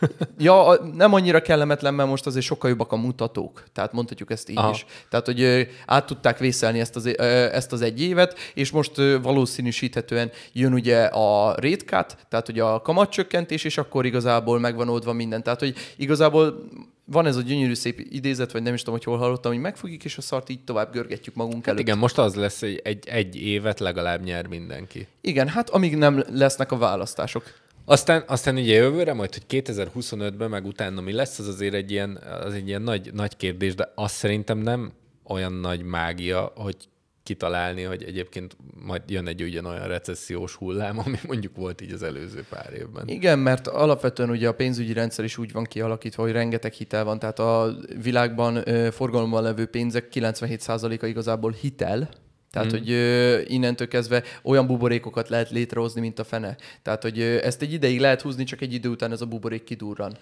[0.38, 3.64] Ja, nem annyira kellemetlen, mert most azért sokkal jobbak a mutatók.
[3.74, 4.70] Tehát mondhatjuk ezt így Aha.
[4.70, 4.86] Is.
[5.10, 10.74] Tehát, hogy át tudták vészelni ezt az, ezt az egy évet, és most valószínűsíthetően jön
[10.74, 15.44] ugye a rate cut, tehát hogy a kamatcsökkentés, és akkor igazából megvan oldva minden.
[15.44, 16.64] Tehát, hogy igazából
[17.06, 20.04] van ez a gyönyörű szép idézet, vagy nem is tudom, hogy hol hallottam, hogy megfogjuk,
[20.06, 21.80] és a szart így tovább görgetjük magunk Hát előtt.
[21.82, 25.08] igen, most az lesz, hogy egy, egy évet legalább nyer mindenki.
[25.22, 27.44] igen, hát amíg nem lesznek a választások.
[27.86, 32.16] Aztán, aztán ugye jövőre, majd, hogy 2025-ben, meg utána mi lesz, az azért egy ilyen,
[32.46, 34.92] az egy ilyen nagy, nagy kérdés, de azt szerintem nem
[35.24, 36.76] olyan nagy mágia, hogy
[37.24, 42.46] kitalálni, hogy egyébként majd jön egy ugyanolyan recessziós hullám, ami mondjuk volt így az előző
[42.50, 43.08] pár évben.
[43.08, 47.20] Igen, mert alapvetően ugye a pénzügyi rendszer is úgy van kialakítva, hogy rengeteg hitel van,
[47.20, 52.10] tehát a világban ö, forgalomban levő pénzek 97%-a igazából hitel,
[52.52, 52.78] tehát, mm.
[52.78, 56.58] hogy ö, innentől kezdve olyan buborékokat lehet létrehozni, mint a fene.
[56.82, 59.64] Tehát, hogy ö, ezt egy ideig lehet húzni, csak egy idő után ez a buborék
[59.64, 60.18] kidurran.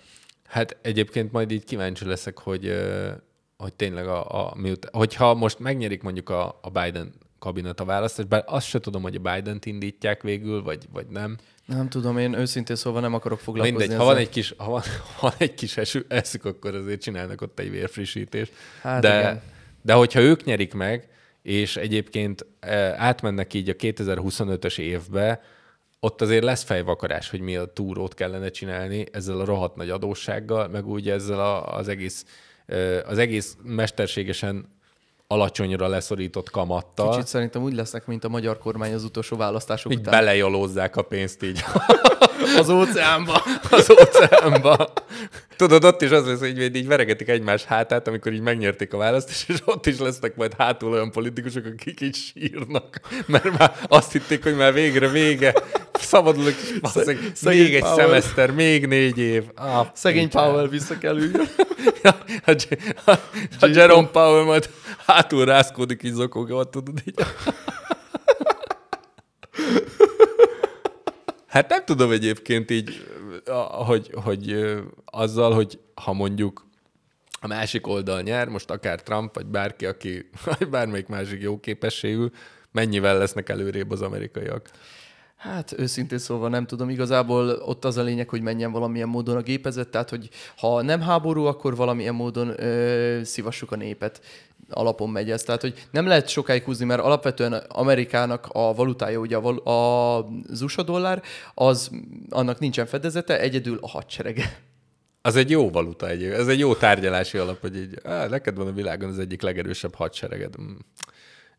[0.48, 3.10] Hát egyébként majd így kíváncsi leszek, hogy, ö,
[3.64, 8.28] hogy tényleg a, a miután, hogyha most megnyerik mondjuk a, a Biden kabinet a választást,
[8.28, 11.38] bár azt se tudom, hogy a Biden-t indítják végül, vagy, vagy nem.
[11.66, 14.14] Nem tudom, én őszintén szóval nem akarok foglalkozni Mindegy, ha ezzel.
[14.14, 17.60] van egy kis, ha van, ha van egy kis eső, eszük, akkor azért csinálnak ott
[17.60, 18.52] egy vérfrissítést.
[18.82, 19.42] Hát de, igen.
[19.82, 21.08] de hogyha ők nyerik meg,
[21.42, 25.42] és egyébként e, átmennek így a 2025-ös évbe,
[26.00, 30.68] ott azért lesz fejvakarás, hogy mi a túrót kellene csinálni ezzel a rohadt nagy adóssággal,
[30.68, 32.26] meg úgy ezzel a, az egész
[33.06, 34.78] az egész mesterségesen
[35.28, 37.10] alacsonyra leszorított kamattal.
[37.12, 40.12] Kicsit szerintem úgy lesznek, mint a magyar kormány az utolsó választások így után.
[40.12, 41.64] belejolózzák a pénzt így
[42.58, 43.42] Az óceánba.
[43.72, 44.94] az óceánba.
[45.56, 49.50] Tudod, ott is az lesz, hogy így veregetik egymás hátát, amikor így megnyerték a választást,
[49.50, 54.44] és ott is lesznek majd hátul olyan politikusok, akik így sírnak, mert már azt hitték,
[54.44, 55.54] hogy már végre vége.
[55.94, 56.54] Szabadulok,
[57.44, 57.96] még egy Powell.
[57.96, 59.44] szemeszter, még négy év.
[59.56, 60.30] Ah, Szegény.
[60.30, 61.48] Powell vissza kell üljön.
[62.04, 62.52] A,
[63.06, 63.12] a,
[63.60, 64.70] a Jerome Powell majd
[65.06, 67.20] hátul rászkódik, így zokogva, tudod így.
[71.48, 73.06] Hát nem tudom egyébként így,
[73.72, 74.76] hogy, hogy
[75.06, 76.68] azzal, hogy ha mondjuk
[77.42, 82.26] a másik oldal nyer, most akár Trump, vagy bárki, aki, vagy bármelyik másik jó képességű,
[82.72, 84.70] mennyivel lesznek előrébb az amerikaiak.
[85.40, 89.42] Hát őszintén szólva nem tudom, igazából ott az a lényeg, hogy menjen valamilyen módon a
[89.42, 94.22] gépezet, tehát hogy ha nem háború, akkor valamilyen módon ö, szívassuk a népet
[94.70, 95.44] alapon megy ez.
[95.44, 100.18] Tehát, hogy nem lehet sokáig húzni, mert alapvetően Amerikának a valutája, ugye a, val- a,
[100.50, 101.22] az USA dollár,
[101.54, 101.90] az,
[102.30, 104.60] annak nincsen fedezete, egyedül a hadserege.
[105.22, 108.68] Az egy jó valuta, egy, ez egy jó tárgyalási alap, hogy így, á, neked van
[108.68, 110.56] a világon az egyik legerősebb hadsereged.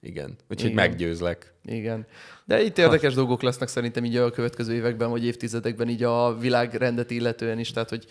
[0.03, 0.88] Igen, úgyhogy Igen.
[0.88, 1.53] meggyőzlek.
[1.64, 2.07] Igen.
[2.44, 7.11] De itt érdekes dolgok lesznek szerintem így a következő években, vagy évtizedekben így a világrendet
[7.11, 8.07] illetően is, tehát hogy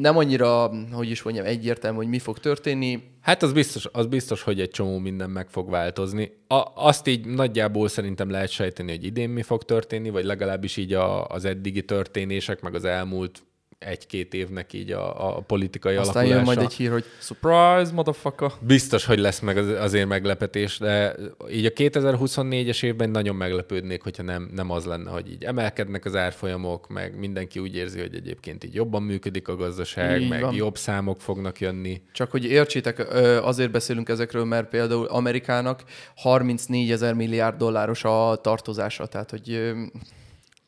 [0.00, 3.02] nem annyira, hogy is mondjam, egyértelmű, hogy mi fog történni.
[3.20, 6.32] Hát az biztos, az biztos, hogy egy csomó minden meg fog változni.
[6.46, 10.92] A, azt így nagyjából szerintem lehet sejteni, hogy idén mi fog történni, vagy legalábbis így
[10.92, 13.42] a, az eddigi történések, meg az elmúlt
[13.84, 16.36] egy-két évnek így a, a politikai Aztán alakulása.
[16.36, 18.50] jön majd egy hír, hogy surprise, motherfucker.
[18.60, 21.14] Biztos, hogy lesz meg az, azért meglepetés, de
[21.50, 26.16] így a 2024-es évben nagyon meglepődnék, hogyha nem, nem az lenne, hogy így emelkednek az
[26.16, 30.54] árfolyamok, meg mindenki úgy érzi, hogy egyébként így jobban működik a gazdaság, Így meg van.
[30.54, 32.02] jobb számok fognak jönni.
[32.12, 35.82] Csak hogy értsétek, azért beszélünk ezekről, mert például Amerikának
[36.16, 39.72] 34 ezer milliárd dolláros a tartozása, tehát hogy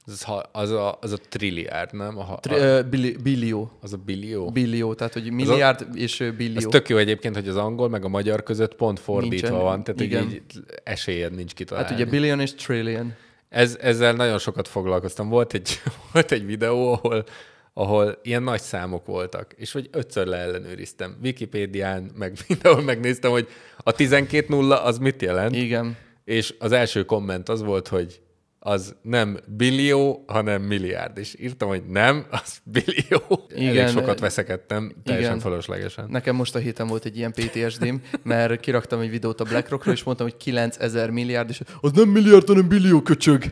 [0.06, 2.18] Az, ha- az, a, az a trilliárd, nem?
[2.18, 4.50] A, ha- tri, ö, billi, billió, az a billió.
[4.50, 6.56] billió, tehát hogy milliárd és ö, billió.
[6.56, 9.64] Ez tök jó egyébként, hogy az angol meg a magyar között pont fordítva Nincsen.
[9.64, 10.30] van, tehát Igen.
[10.30, 10.42] így
[10.84, 11.88] esélyed nincs kitalálni.
[11.88, 13.14] Hát ugye billion és trillion.
[13.48, 15.28] Ez, ezzel nagyon sokat foglalkoztam.
[15.28, 15.80] Volt egy,
[16.12, 17.24] volt egy videó, ahol,
[17.72, 21.16] ahol ilyen nagy számok voltak, és hogy ötször leellenőriztem.
[21.22, 25.96] Wikipédián, meg mindenhol megnéztem, hogy a 12 nulla az mit jelent, Igen.
[26.24, 28.20] és az első komment az volt, hogy
[28.66, 31.18] az nem billió, hanem milliárd.
[31.18, 33.46] És írtam, hogy nem, az billió.
[33.48, 35.42] Igen, Elég sokat veszekedtem, teljesen igen.
[35.42, 36.06] fölöslegesen.
[36.08, 40.02] Nekem most a héten volt egy ilyen PTSD-m, mert kiraktam egy videót a BlackRockról, és
[40.02, 43.44] mondtam, hogy 9000 milliárd, és az nem milliárd, hanem billió köcsög.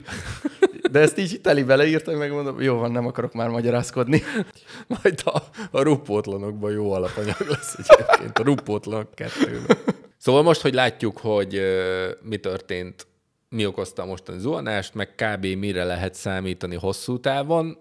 [0.90, 4.22] De ezt így telibe leírtam, meg mondom, jó van, nem akarok már magyarázkodni.
[5.02, 9.76] Majd a, a rupótlanokban jó alapanyag lesz egyébként, a rupótlanok kettőben.
[10.18, 11.64] Szóval most, hogy látjuk, hogy uh,
[12.22, 13.06] mi történt
[13.54, 15.44] mi okozta a mostani zuhanást, meg kb.
[15.46, 17.78] mire lehet számítani hosszú távon.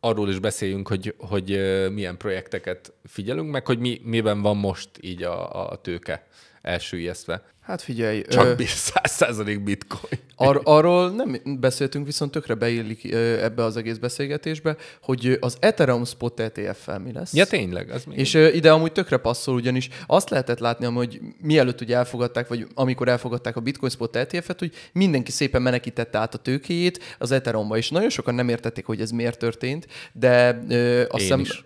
[0.00, 1.48] Arról is beszéljünk, hogy, hogy
[1.92, 6.26] milyen projekteket figyelünk, meg hogy mi, miben van most így a, a tőke
[6.64, 7.42] elsüllyesztve.
[7.60, 10.20] Hát figyelj, Csak ö, bi- 100% bitcoin.
[10.36, 16.04] ar- arról nem beszéltünk, viszont tökre beillik ö, ebbe az egész beszélgetésbe, hogy az Ethereum
[16.04, 17.32] Spot ETF-fel mi lesz.
[17.34, 18.18] Ja, tényleg, az még.
[18.18, 22.66] És ö, ide amúgy tökre passzol, ugyanis azt lehetett látni, hogy mielőtt ugye elfogadták, vagy
[22.74, 27.76] amikor elfogadták a Bitcoin Spot ETF-et, hogy mindenki szépen menekítette át a tőkéjét az Ethereumba,
[27.76, 31.64] és nagyon sokan nem értették, hogy ez miért történt, de ö, azt Én hiszem, is.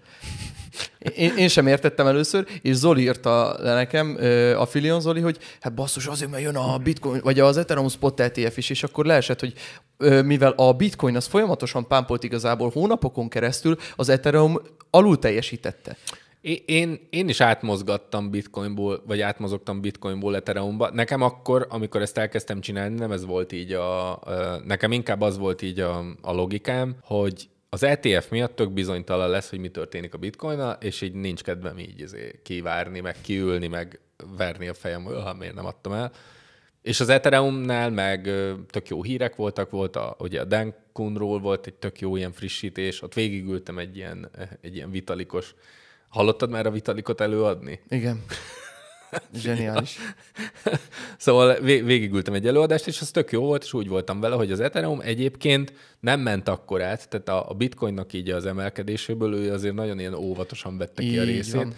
[1.14, 4.18] Én, én sem értettem először, és Zoli írta le nekem,
[4.56, 8.20] a Filion Zoli, hogy hát basszus, azért, mert jön a Bitcoin, vagy az Ethereum Spot
[8.20, 9.52] ETF is, és akkor leesett, hogy
[10.24, 14.60] mivel a Bitcoin az folyamatosan pámpolt igazából hónapokon keresztül, az Ethereum
[14.90, 15.96] alul teljesítette.
[16.66, 20.90] Én, én is átmozgattam bitcoinból, vagy átmozogtam bitcoinból Ethereumba.
[20.90, 24.20] Nekem akkor, amikor ezt elkezdtem csinálni, nem ez volt így a-
[24.64, 29.50] Nekem inkább az volt így a, a logikám, hogy az ETF miatt tök bizonytalan lesz,
[29.50, 34.00] hogy mi történik a bitcoinnal, és így nincs kedvem így izé kivárni, meg kiülni, meg
[34.36, 36.12] verni a fejem, hogy ha miért nem adtam el.
[36.82, 38.22] És az Ethereumnál meg
[38.70, 42.32] tök jó hírek voltak, volt a, ugye a Dan Kunról volt egy tök jó ilyen
[42.32, 45.54] frissítés, ott végigültem egy ilyen, egy ilyen vitalikos.
[46.08, 47.80] Hallottad már a vitalikot előadni?
[47.88, 48.24] Igen.
[49.42, 49.98] Zseniális.
[51.18, 54.52] Szóval vé- végigültem egy előadást, és az tök jó volt, és úgy voltam vele, hogy
[54.52, 59.52] az Ethereum egyébként nem ment akkor át, tehát a, a bitcoinnak így az emelkedéséből ő
[59.52, 61.54] azért nagyon ilyen óvatosan vette ki a Így részét.
[61.54, 61.74] van.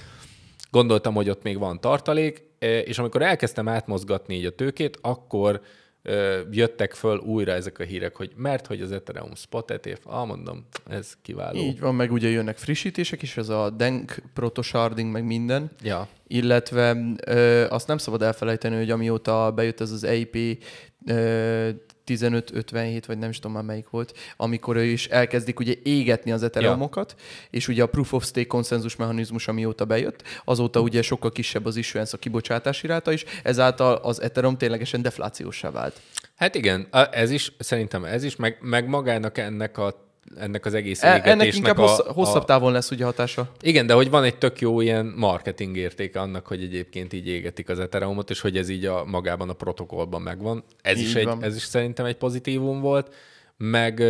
[0.71, 5.61] Gondoltam, hogy ott még van tartalék, eh, és amikor elkezdtem átmozgatni így a tőkét, akkor
[6.03, 10.27] ö, jöttek föl újra ezek a hírek, hogy mert hogy az Ethereum Spot ETF, ah,
[10.27, 11.59] mondom, ez kiváló.
[11.59, 15.71] Így van, meg ugye jönnek frissítések is, ez a Denk protosharding, meg minden.
[15.83, 16.09] Ja.
[16.27, 16.97] illetve
[17.27, 20.65] ö, azt nem szabad elfelejteni, hogy amióta bejött ez az EIP
[21.07, 21.71] ö,
[22.11, 26.43] 1557, vagy nem is tudom már melyik volt, amikor ő is elkezdik ugye égetni az
[26.43, 27.15] Ethereumokat,
[27.51, 31.77] és ugye a Proof of Stake konszenzus mechanizmus, amióta bejött, azóta ugye sokkal kisebb az
[31.77, 36.01] issuance a kibocsátási ráta is, ezáltal az Ethereum ténylegesen deflációsá vált.
[36.37, 41.03] Hát igen, ez is, szerintem ez is, meg, meg magának ennek a ennek az egész
[41.03, 43.53] E, ennek inkább a, hossz, hosszabb a, távon lesz ugye hatása.
[43.61, 47.69] Igen, de hogy van egy tök jó ilyen marketing értéke annak, hogy egyébként így égetik
[47.69, 50.65] az Ethereumot, és hogy ez így a magában a protokollban megvan.
[50.83, 51.43] Ez, is, Így egy, van.
[51.43, 53.15] ez is szerintem egy pozitívum volt.
[53.57, 54.03] Meg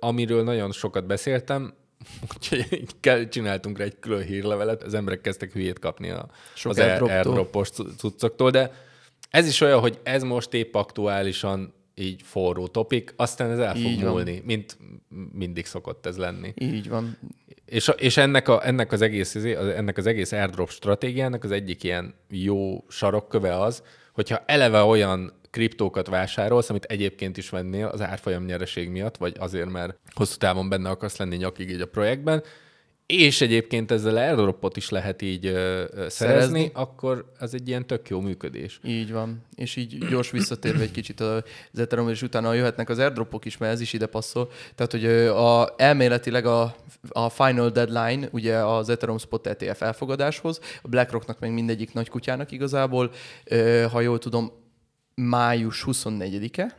[0.00, 1.74] amiről nagyon sokat beszéltem,
[2.36, 7.16] úgyhogy csináltunk rá egy külön hírlevelet, az emberek kezdtek hülyét kapni a, Sok az airdroptól.
[7.16, 8.72] airdropos cu- cuccoktól, de
[9.30, 13.90] ez is olyan, hogy ez most épp aktuálisan így forró topik, aztán ez el fog
[13.90, 14.10] Így van.
[14.12, 14.78] múlni, mint
[15.32, 16.52] mindig szokott ez lenni.
[16.56, 17.18] Így van.
[17.64, 21.82] És, és ennek, a, ennek, az egész, izé- ennek az egész airdrop stratégiának az egyik
[21.82, 23.82] ilyen jó sarokköve az,
[24.12, 29.70] hogyha eleve olyan kriptókat vásárolsz, amit egyébként is vennél az árfolyam nyereség miatt, vagy azért,
[29.70, 32.42] mert hosszú távon benne akarsz lenni nyakig így a projektben,
[33.10, 36.70] és egyébként ezzel airdropot is lehet így ö, ö, szerezni, Szerezni.
[36.72, 38.80] akkor az egy ilyen tök jó működés.
[38.84, 39.42] Így van.
[39.54, 41.42] És így gyors visszatérve egy kicsit az
[41.74, 44.50] Ethereum, és utána jöhetnek az airdropok is, mert ez is ide passzol.
[44.74, 46.74] Tehát, hogy a, elméletileg a,
[47.08, 52.52] a final deadline, ugye az Ethereum Spot ETF elfogadáshoz, a BlackRocknak meg mindegyik nagy kutyának
[52.52, 53.10] igazából,
[53.44, 54.52] ö, ha jól tudom,
[55.14, 56.76] május 24-e,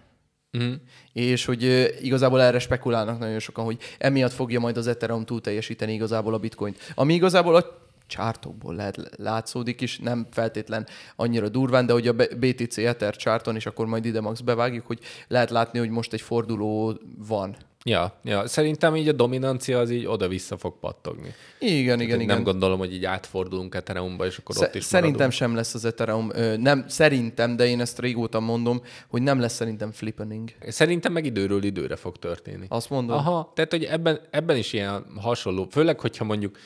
[0.57, 0.73] Mm.
[1.13, 5.93] és hogy igazából erre spekulálnak nagyon sokan, hogy emiatt fogja majd az Ethereum túl teljesíteni
[5.93, 6.91] igazából a bitcoint.
[6.95, 12.77] Ami igazából a csártokból lehet látszódik is, nem feltétlen annyira durván, de hogy a BTC
[12.77, 16.99] Ether csárton, és akkor majd ide max bevágjuk, hogy lehet látni, hogy most egy forduló
[17.17, 17.55] van.
[17.85, 21.33] Ja, ja, szerintem így a dominancia az így oda-vissza fog pattogni.
[21.59, 22.25] Igen, igen, Tehát igen.
[22.35, 25.31] Nem gondolom, hogy így átfordulunk Ethereumba, és akkor ott Sze- is szerintem maradunk.
[25.33, 29.53] sem lesz az Ethereum, ö, nem, szerintem, de én ezt régóta mondom, hogy nem lesz
[29.53, 30.49] szerintem flippening.
[30.67, 32.65] Szerintem meg időről időre fog történni.
[32.69, 33.17] Azt mondom.
[33.17, 36.57] Aha, tehát hogy ebben, ebben is ilyen hasonló, főleg, hogyha mondjuk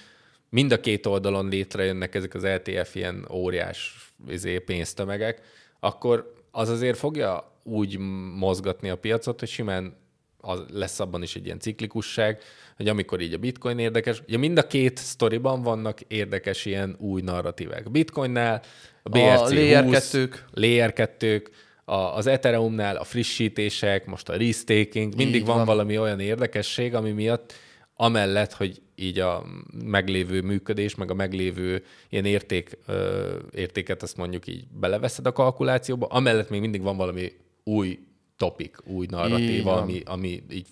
[0.50, 3.96] mind a két oldalon létrejönnek ezek az LTF ilyen óriás
[4.28, 5.42] izé, pénztömegek,
[5.80, 7.98] akkor az azért fogja úgy
[8.36, 10.04] mozgatni a piacot, hogy simán
[10.46, 12.40] az lesz abban is egy ilyen ciklikusság,
[12.78, 17.22] hogy amikor így a bitcoin érdekes, ugye mind a két sztoriban vannak érdekes ilyen új
[17.22, 17.86] narratívák.
[17.86, 18.62] A bitcoinnál
[19.04, 20.46] a BRC layer 20, kettők.
[20.52, 21.44] layer 2
[21.86, 25.66] a, az Ethereumnál a frissítések, most a restaking, mindig Így van, van.
[25.66, 27.54] valami olyan érdekesség, ami miatt
[27.96, 29.46] amellett, hogy így a
[29.84, 36.06] meglévő működés, meg a meglévő ilyen érték, ö, értéket azt mondjuk így beleveszed a kalkulációba,
[36.06, 37.32] amellett még mindig van valami
[37.64, 38.00] új
[38.38, 40.68] topik, új narratíva, ami, ami, így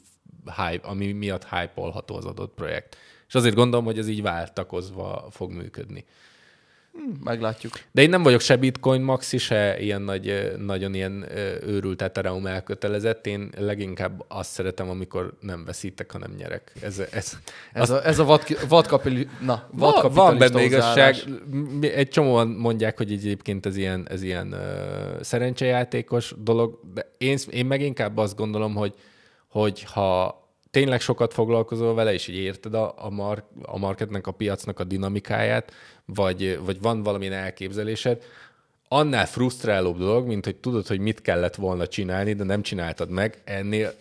[0.45, 2.97] hype, ami miatt hype az adott projekt.
[3.28, 6.05] És azért gondolom, hogy ez így váltakozva fog működni.
[7.24, 7.74] Meglátjuk.
[7.91, 11.26] De én nem vagyok se Bitcoin maxi, se ilyen nagy, nagyon ilyen
[11.68, 13.28] őrült Ethereum elkötelezett.
[13.28, 16.72] Én leginkább azt szeretem, amikor nem veszítek, hanem nyerek.
[16.82, 17.38] Ez, ez,
[17.74, 21.16] Ez a, ez a vad, vadkapili, na, van, van vadkapitalista benne igazság.
[21.82, 27.66] Egy csomóan mondják, hogy egyébként ez ilyen, ez ilyen uh, szerencsejátékos dolog, de én, én
[27.66, 28.94] meg inkább azt gondolom, hogy,
[29.48, 30.43] hogy ha
[30.74, 34.84] tényleg sokat foglalkozol vele, és így érted a, a, mar, a marketnek, a piacnak a
[34.84, 35.71] dinamikáját,
[36.05, 38.24] vagy, vagy van valamilyen elképzelésed,
[38.88, 43.41] annál frusztrálóbb dolog, mint hogy tudod, hogy mit kellett volna csinálni, de nem csináltad meg,
[43.43, 43.93] ennél,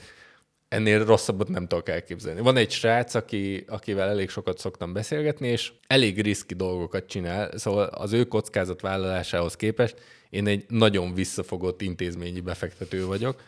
[0.68, 2.40] ennél rosszabbat nem tudok elképzelni.
[2.40, 7.84] Van egy srác, aki, akivel elég sokat szoktam beszélgetni, és elég riszki dolgokat csinál, szóval
[7.84, 9.96] az ő kockázatvállalásához képest
[10.30, 13.40] én egy nagyon visszafogott intézményi befektető vagyok,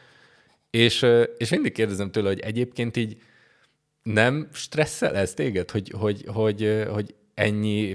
[0.74, 1.06] és,
[1.36, 3.16] és mindig kérdezem tőle, hogy egyébként így
[4.02, 7.94] nem stresszel ez téged, hogy, hogy, hogy, hogy ennyi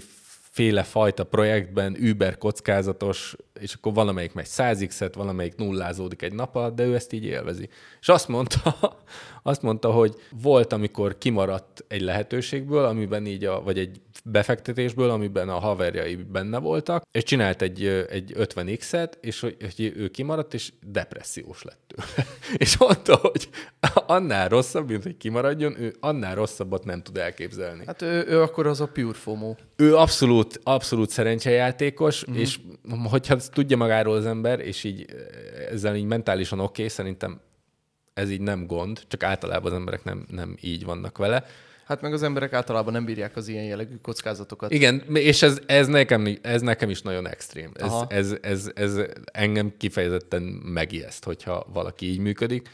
[0.49, 6.75] féle fajta projektben über kockázatos, és akkor valamelyik megy 100x-et, valamelyik nullázódik egy nap alatt,
[6.75, 7.69] de ő ezt így élvezi.
[8.01, 8.77] És azt mondta,
[9.43, 15.49] azt mondta, hogy volt, amikor kimaradt egy lehetőségből, amiben így a, vagy egy befektetésből, amiben
[15.49, 20.73] a haverjai benne voltak, és csinált egy, egy 50x-et, és hogy, hogy ő kimaradt, és
[20.85, 22.27] depressziós lett tőle.
[22.63, 23.49] és mondta, hogy
[24.07, 27.83] annál rosszabb, mint hogy kimaradjon, ő annál rosszabbat nem tud elképzelni.
[27.85, 29.55] Hát ő, ő akkor az a pure FOMO.
[29.75, 32.39] Ő abszolút, abszolút szerencsejátékos, mm-hmm.
[32.39, 32.59] és
[33.03, 37.39] hogyha ezt tudja magáról az ember, és így eh, ezzel így mentálisan oké, okay, szerintem
[38.13, 41.45] ez így nem gond, csak általában az emberek nem, nem így vannak vele.
[41.85, 44.71] Hát meg az emberek általában nem bírják az ilyen jellegű kockázatokat.
[44.71, 47.71] Igen, és ez, ez, nekem, ez nekem is nagyon extrém.
[47.73, 48.05] Ez, Aha.
[48.09, 48.99] ez, ez, ez
[49.31, 52.69] engem kifejezetten megijeszt, hogyha valaki így működik.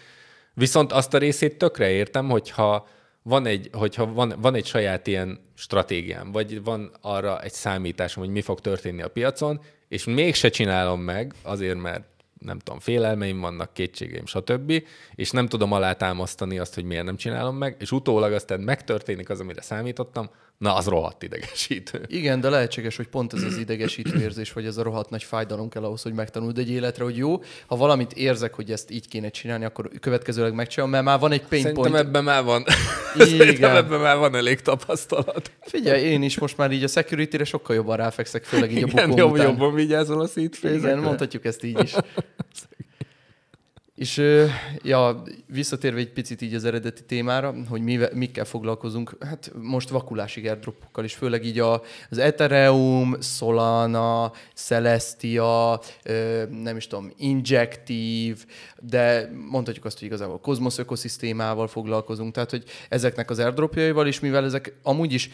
[0.53, 2.88] Viszont azt a részét tökre értem, hogyha
[3.28, 8.34] van egy, hogyha van, van egy saját ilyen stratégiám, vagy van arra egy számításom, hogy
[8.34, 12.03] mi fog történni a piacon, és mégse csinálom meg, azért mert
[12.39, 14.84] nem tudom, félelmeim vannak, kétségeim, stb.
[15.15, 19.39] És nem tudom alátámasztani azt, hogy miért nem csinálom meg, és utólag aztán megtörténik az,
[19.39, 22.01] amire számítottam, na, az rohadt idegesítő.
[22.07, 25.69] Igen, de lehetséges, hogy pont ez az idegesítő érzés, vagy ez a rohadt nagy fájdalom
[25.69, 29.29] kell ahhoz, hogy megtanuld egy életre, hogy jó, ha valamit érzek, hogy ezt így kéne
[29.29, 32.07] csinálni, akkor következőleg megcsinálom, mert már van egy pain Szerintem point.
[32.07, 32.63] ebben már van.
[33.15, 33.27] Igen.
[33.27, 35.51] Szerintem ebben már van elég tapasztalat.
[35.61, 39.09] Figyelj, én is most már így a security-re sokkal jobban ráfekszek, főleg így a Igen,
[39.09, 39.45] bukom jobb, után.
[39.45, 40.87] jobban vigyázol a szítfézekre.
[40.87, 41.93] Igen, mondhatjuk ezt így is.
[43.95, 44.21] És
[44.83, 50.47] ja, visszatérve egy picit így az eredeti témára, hogy mivel, mikkel foglalkozunk, hát most vakulásig
[50.47, 55.81] airdropokkal, és főleg így a, az Ethereum, Solana, Celestia,
[56.63, 58.37] nem is tudom, Injective,
[58.79, 64.45] de mondhatjuk azt, hogy igazából Cosmos ökoszisztémával foglalkozunk, tehát hogy ezeknek az airdropjaival, és mivel
[64.45, 65.29] ezek amúgy is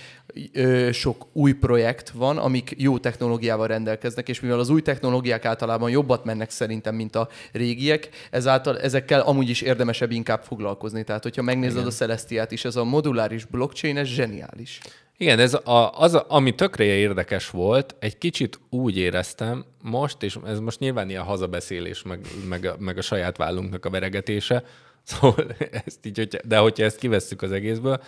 [0.91, 6.25] sok új projekt van, amik jó technológiával rendelkeznek, és mivel az új technológiák általában jobbat
[6.25, 8.09] mennek szerintem, mint a régiek,
[8.51, 11.03] ezáltal ezekkel amúgy is érdemesebb inkább foglalkozni.
[11.03, 11.87] Tehát, hogyha megnézed Igen.
[11.87, 14.79] a Celestiát is, ez a moduláris blockchain, ez zseniális.
[15.17, 20.59] Igen, ez a, az, ami tökre érdekes volt, egy kicsit úgy éreztem most, és ez
[20.59, 24.63] most nyilván ilyen hazabeszélés, meg, meg, a, meg a saját vállunknak a veregetése,
[25.03, 28.01] szóval ezt így, hogyha, de hogyha ezt kivesszük az egészből,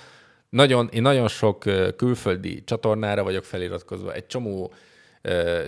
[0.49, 1.59] nagyon, én nagyon sok
[1.95, 4.73] külföldi csatornára vagyok feliratkozva, egy csomó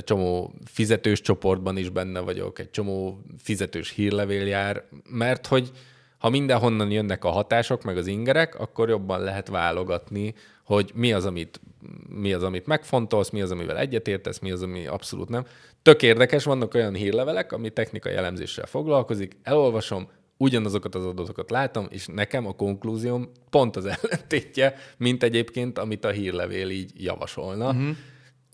[0.04, 5.72] csomó fizetős csoportban is benne vagyok, egy csomó fizetős hírlevél jár, mert hogy
[6.18, 10.34] ha mindenhonnan jönnek a hatások, meg az ingerek, akkor jobban lehet válogatni,
[10.64, 11.62] hogy mi az, amit,
[12.10, 15.46] mi az, amit megfontolsz, mi az, amivel egyetértesz, mi az, ami abszolút nem.
[15.82, 22.06] Tök érdekes, vannak olyan hírlevelek, ami technikai elemzéssel foglalkozik, elolvasom, ugyanazokat az adatokat látom, és
[22.06, 27.70] nekem a konklúzióm pont az ellentétje, mint egyébként, amit a hírlevél így javasolna.
[27.70, 27.96] Uh-huh.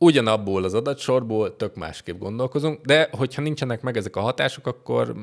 [0.04, 5.16] Ugyanabból az adatsorból tök másképp gondolkozunk, de hogyha nincsenek meg ezek a hatások, akkor,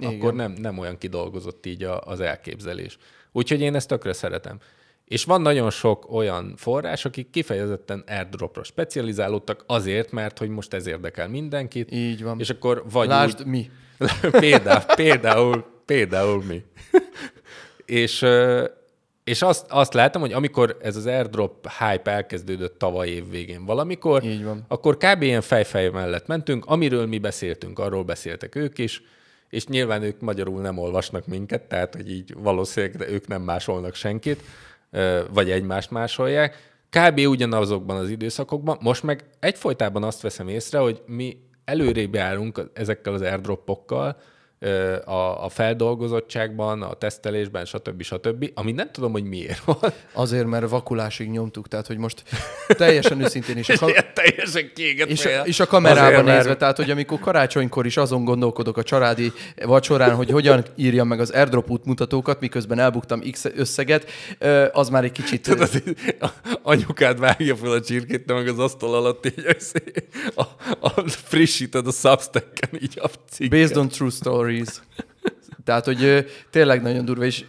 [0.00, 2.98] akkor nem, nem olyan kidolgozott így a, az elképzelés.
[3.32, 4.58] Úgyhogy én ezt tökre szeretem.
[5.04, 10.86] És van nagyon sok olyan forrás, akik kifejezetten airdropra specializálódtak azért, mert hogy most ez
[10.86, 11.92] érdekel mindenkit.
[11.92, 12.40] Így van.
[12.40, 13.70] És akkor vagy Lásd, úgy, mi?
[14.30, 16.62] például, például, például mi.
[18.02, 18.24] és,
[19.28, 24.24] és azt, azt látom, hogy amikor ez az airdrop hype elkezdődött tavaly év végén valamikor,
[24.24, 24.64] Így van.
[24.68, 25.22] akkor kb.
[25.22, 29.02] ilyen fejfej mellett mentünk, amiről mi beszéltünk, arról beszéltek ők is,
[29.48, 34.42] és nyilván ők magyarul nem olvasnak minket, tehát hogy így valószínűleg ők nem másolnak senkit,
[35.32, 36.72] vagy egymást másolják.
[36.90, 37.18] Kb.
[37.18, 38.78] ugyanazokban az időszakokban.
[38.80, 44.16] Most meg egyfolytában azt veszem észre, hogy mi előrébb járunk ezekkel az airdropokkal,
[45.04, 48.02] a, a feldolgozottságban, a tesztelésben, stb.
[48.02, 49.76] stb., ami nem tudom, hogy miért van.
[50.12, 52.22] Azért, mert vakulásig nyomtuk, tehát hogy most
[52.66, 53.68] teljesen őszintén is.
[53.68, 55.42] A ilyen teljesen kiégett és, fél.
[55.44, 59.32] és a kamerába Azért, mert- nézve, tehát hogy amikor karácsonykor is azon gondolkodok a családi
[59.64, 64.10] vacsorán, hogy hogyan írjam meg az airdrop útmutatókat, miközben elbuktam X összeget,
[64.72, 65.42] az már egy kicsit...
[65.42, 65.82] Tudod,
[66.20, 66.28] a-
[66.62, 69.82] anyukád vágja fel a csirkét, te meg az asztal alatt így össze,
[70.34, 70.42] a,
[70.80, 73.60] a, frissíted a substack így a cikket.
[73.60, 74.10] Based on true
[74.48, 74.68] stories.
[75.64, 77.44] Tehát, hogy tényleg nagyon durva, és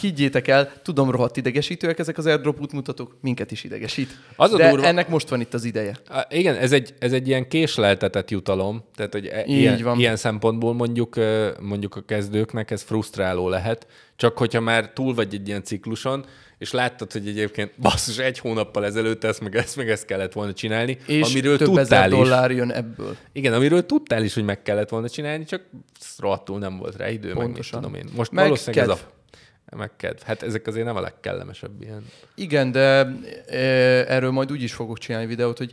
[0.00, 4.10] higgyétek el, tudom, rohadt idegesítőek ezek az airdrop útmutatók, minket is idegesít.
[4.36, 5.96] Az a De durva- ennek most van itt az ideje.
[6.08, 9.98] Á, Igen, ez egy, ez egy ilyen késleltetett jutalom, tehát hogy e- Így ilyen, van.
[9.98, 11.16] ilyen szempontból mondjuk,
[11.60, 13.86] mondjuk a kezdőknek ez frusztráló lehet,
[14.16, 16.24] csak hogyha már túl vagy egy ilyen cikluson,
[16.58, 20.52] és láttad, hogy egyébként basszus, egy hónappal ezelőtt ezt meg ezt meg ezt kellett volna
[20.52, 22.16] csinálni, És amiről több ezer tudtál is.
[22.16, 23.16] dollár jön ebből.
[23.32, 25.62] Igen, amiről tudtál is, hogy meg kellett volna csinálni, csak
[26.18, 27.80] rohadtul nem volt rá idő, meg mit Pontosan.
[27.80, 28.04] tudom én.
[28.16, 29.06] Most Meg valószínűleg ez kedv.
[29.08, 29.12] a...
[29.76, 30.22] Meg kedv.
[30.22, 32.06] Hát ezek azért nem a legkellemesebb ilyen.
[32.34, 33.12] Igen, de
[33.46, 33.56] e,
[34.08, 35.72] erről majd úgy is fogok csinálni videót, hogy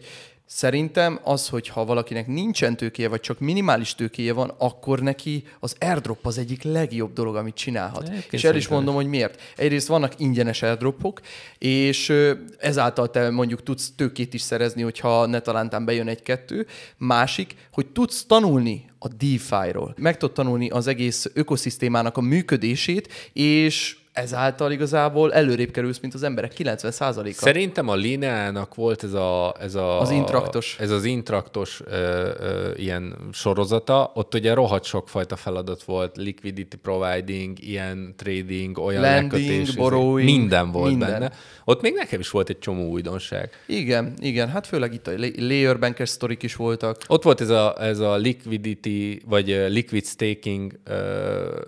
[0.54, 5.76] szerintem az, hogy ha valakinek nincsen tőkéje, vagy csak minimális tőkéje van, akkor neki az
[5.80, 8.02] airdrop az egyik legjobb dolog, amit csinálhat.
[8.04, 9.42] Egyébként és el is mondom, hogy miért.
[9.58, 11.22] Egyrészt vannak ingyenes airdropok,
[11.58, 12.14] és
[12.58, 16.68] ezáltal te mondjuk tudsz tőkét is szerezni, hogyha ne talántán bejön egy-kettő.
[16.98, 19.94] Másik, hogy tudsz tanulni a DeFi-ról.
[19.98, 26.24] Meg tudod tanulni az egész ökoszisztémának a működését, és ezáltal igazából előrébb kerülsz, mint az
[26.24, 27.32] emberek 90%-a.
[27.34, 29.56] Szerintem a Lineának volt ez a...
[29.60, 30.76] Ez a Az intraktos.
[30.80, 31.92] Ez az intraktos ö,
[32.40, 34.12] ö, ilyen sorozata.
[34.16, 36.18] Ott ugye rohadt sokfajta feladat volt.
[36.18, 39.68] Liquidity providing, ilyen trading, olyan Lending, lekötés.
[39.68, 39.80] izé.
[39.80, 41.10] borrowing, Minden volt minden.
[41.12, 41.32] benne.
[41.66, 43.50] Ott még nekem is volt egy csomó újdonság.
[43.68, 46.98] Igen, igen, hát főleg itt a la- layer bankes sztorik is voltak.
[47.08, 51.60] Ott volt ez a, ez a liquidity, vagy liquid staking ö,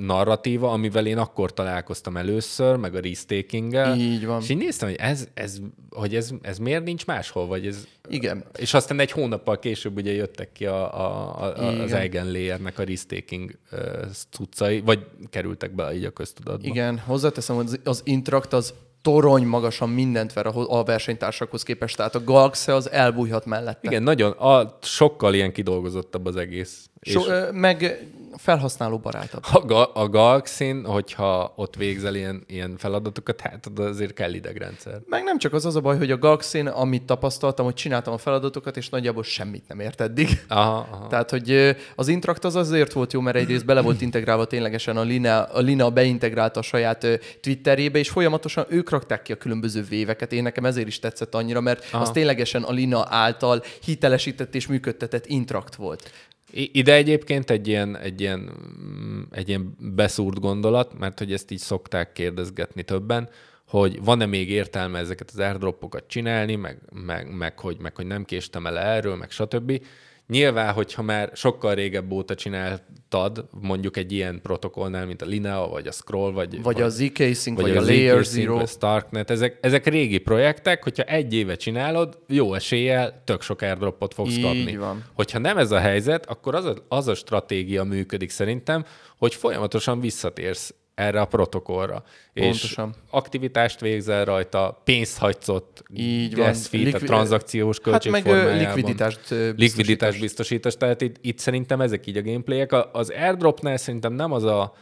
[0.00, 3.96] narratíva, amivel én akkor találkoztam először, meg a restakinggel.
[3.96, 4.40] Így van.
[4.40, 5.58] És így néztem, hogy ez, ez,
[5.90, 7.86] hogy ez, ez miért nincs máshol, vagy ez...
[8.08, 8.44] Igen.
[8.58, 12.00] És aztán egy hónappal később ugye jöttek ki a, a, a, az Igen.
[12.00, 16.68] Eigenlayernek a restaking ö, cuccai, vagy kerültek bele így a köztudatba.
[16.68, 22.14] Igen, hozzáteszem, hogy az, az Intract az torony magasan mindent ver a, versenytársakhoz képest, tehát
[22.14, 23.88] a Galaxy az elbújhat mellette.
[23.88, 26.90] Igen, nagyon, a, sokkal ilyen kidolgozottabb az egész.
[27.00, 28.06] So, és meg
[28.36, 29.42] felhasználó barátabb.
[29.52, 35.00] a, ga- a Galaxy-n, hogyha ott végzel ilyen, ilyen feladatokat, hát azért kell idegrendszer.
[35.06, 38.18] Meg nem csak az az a baj, hogy a Galaxy-n, amit tapasztaltam, hogy csináltam a
[38.18, 40.28] feladatokat, és nagyjából semmit nem ért eddig.
[40.48, 41.06] Aha, aha.
[41.10, 45.02] Tehát, hogy az Intract az azért volt jó, mert egyrészt bele volt integrálva ténylegesen a
[45.02, 47.06] Lina, a Lina beintegrálta a saját
[47.40, 50.32] Twitterébe, és folyamatosan ők rakták ki a különböző véveket.
[50.32, 52.02] Én nekem ezért is tetszett annyira, mert Aha.
[52.02, 56.10] az ténylegesen a Lina által hitelesített és működtetett Intract volt.
[56.52, 58.50] Ide egyébként egy ilyen, egy, ilyen,
[58.82, 63.28] mm, egy ilyen beszúrt gondolat, mert hogy ezt így szokták kérdezgetni többen,
[63.68, 68.24] hogy van-e még értelme ezeket az airdropokat csinálni, meg, meg, meg, hogy, meg hogy nem
[68.24, 69.82] késtem el erről, meg stb.
[70.30, 75.86] Nyilván, hogyha már sokkal régebb óta csináltad, mondjuk egy ilyen protokollnál, mint a Linea, vagy
[75.86, 78.54] a Scroll, vagy, Vagy a Z-Casing, vagy, vagy a az Layer Zero.
[78.54, 83.62] vagy a Starknet, ezek, ezek régi projektek, hogyha egy éve csinálod, jó eséllyel tök sok
[83.62, 84.76] airdropot fogsz Így kapni.
[84.76, 85.04] van.
[85.12, 88.84] Hogyha nem ez a helyzet, akkor az a, az a stratégia működik szerintem,
[89.18, 92.02] hogy folyamatosan visszatérsz erre a protokollra.
[92.34, 92.88] Pontosan.
[92.88, 96.46] És aktivitást végzel rajta, pénzt hagysz ott, Így van.
[96.46, 98.58] gas fee, a Likvi- tranzakciós Hát költség meg ö, formájában.
[98.58, 100.18] likviditást ö, Likviditás biztosítás.
[100.20, 102.72] biztosítás, tehát itt, itt szerintem ezek így a gameplayek.
[102.92, 104.74] Az airdropnál szerintem nem az a,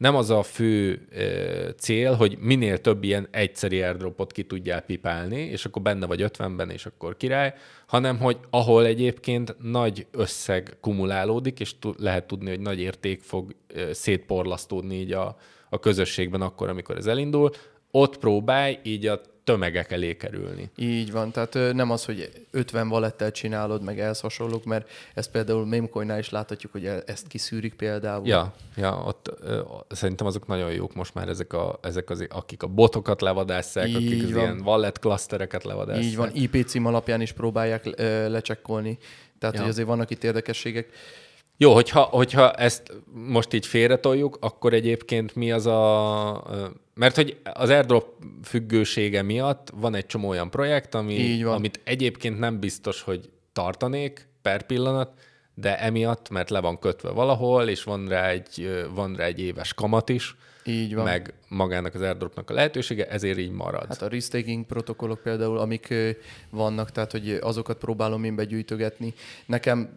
[0.00, 5.40] nem az a fő ö, cél, hogy minél több ilyen egyszeri airdropot ki tudjál pipálni,
[5.40, 7.54] és akkor benne vagy 50-ben, és akkor király,
[7.86, 13.54] hanem hogy ahol egyébként nagy összeg kumulálódik, és tu- lehet tudni, hogy nagy érték fog
[13.74, 15.36] ö, szétporlasztódni így a,
[15.68, 17.50] a közösségben akkor, amikor ez elindul,
[17.90, 19.20] ott próbálj így a
[19.50, 20.70] tömegek elé kerülni.
[20.76, 25.66] Így van, tehát nem az, hogy 50 valettel csinálod, meg ehhez hasonlók, mert ezt például
[25.66, 28.26] Memecoinnál is láthatjuk, hogy e- ezt kiszűrik például.
[28.26, 32.62] Ja, ja ott ö, szerintem azok nagyon jók most már ezek, a, ezek az, akik
[32.62, 34.40] a botokat levadásszák, Így akik az van.
[34.42, 36.04] ilyen wallet klasztereket levadásszák.
[36.04, 38.98] Így van, IP cím alapján is próbálják ö, lecsekkolni.
[39.38, 39.60] Tehát, Ja.
[39.60, 40.88] hogy azért vannak itt érdekességek.
[41.62, 46.44] Jó, hogyha, hogyha ezt most így félretoljuk, akkor egyébként mi az a...
[46.94, 48.06] Mert hogy az airdrop
[48.44, 54.62] függősége miatt van egy csomó olyan projekt, ami, amit egyébként nem biztos, hogy tartanék per
[54.62, 55.10] pillanat,
[55.54, 59.74] de emiatt, mert le van kötve valahol, és van rá egy, van rá egy éves
[59.74, 61.04] kamat is, Így van.
[61.04, 63.86] meg, magának az airdropnak a lehetősége, ezért így marad.
[63.86, 65.94] Hát a risk-taking protokollok például, amik
[66.50, 69.14] vannak, tehát hogy azokat próbálom én begyűjtögetni.
[69.46, 69.88] Nekem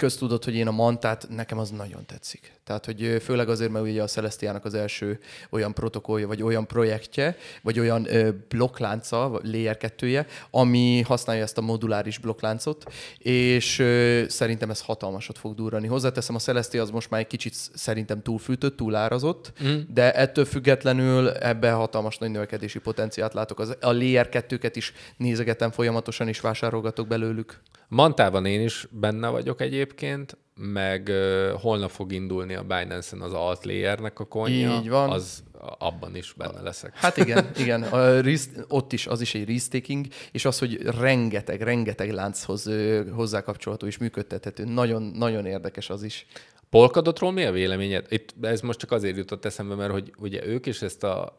[0.00, 2.52] köztudott, hogy én a mantát, nekem az nagyon tetszik.
[2.64, 5.18] Tehát, hogy főleg azért, mert ugye a Celestiának az első
[5.50, 11.58] olyan protokollja, vagy olyan projektje, vagy olyan ö, blokklánca, vagy layer 2 ami használja ezt
[11.58, 15.86] a moduláris blokkláncot, és ö, szerintem ez hatalmasat fog durrani.
[15.86, 19.78] Hozzáteszem, a Celestia az most már egy kicsit szerintem túlfűtött, túlárazott, mm.
[19.88, 23.58] de ettől függetlenül ebbe hatalmas nagy növekedési potenciált látok.
[23.58, 27.60] Az, a layer 2-ket is nézegetem folyamatosan, és vásárolgatok belőlük.
[27.88, 33.64] Mantában én is benne vagyok egyébként, meg uh, holnap fog indulni a Binance-en az alt
[33.64, 34.78] layernek a konja.
[34.80, 35.10] Így van.
[35.10, 35.42] Az
[35.78, 36.96] abban is benne leszek.
[36.96, 37.82] Hát igen, igen.
[37.82, 42.70] A risk, ott is az is egy risk-taking, és az, hogy rengeteg, rengeteg lánchoz
[43.14, 44.64] hozzákapcsolható és működtethető.
[44.64, 46.26] Nagyon, nagyon érdekes az is.
[46.70, 48.06] Polkadotról mi a véleményed?
[48.08, 51.34] Itt ez most csak azért jutott eszembe, mert hogy ugye ők is ezt a,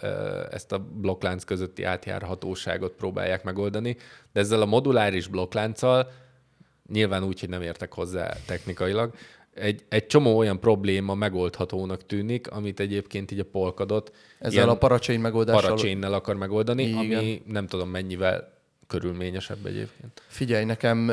[0.52, 3.98] ezt a blokklánc közötti átjárhatóságot próbálják megoldani,
[4.34, 6.12] de ezzel a moduláris blokklánccal
[6.92, 9.14] nyilván úgy, hogy nem értek hozzá technikailag,
[9.54, 15.20] egy, egy csomó olyan probléma megoldhatónak tűnik, amit egyébként így a polkadot Ezzel a parachain
[15.20, 16.14] megoldással...
[16.14, 17.00] akar megoldani, Igen.
[17.00, 18.61] ami nem tudom mennyivel
[18.92, 20.22] körülményesebb egyébként.
[20.28, 21.10] Figyelj, nekem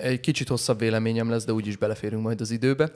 [0.00, 2.90] egy kicsit hosszabb véleményem lesz, de úgyis beleférünk majd az időbe.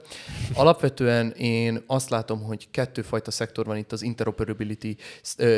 [0.53, 4.95] Alapvetően én azt látom, hogy kettőfajta szektor van itt az interoperability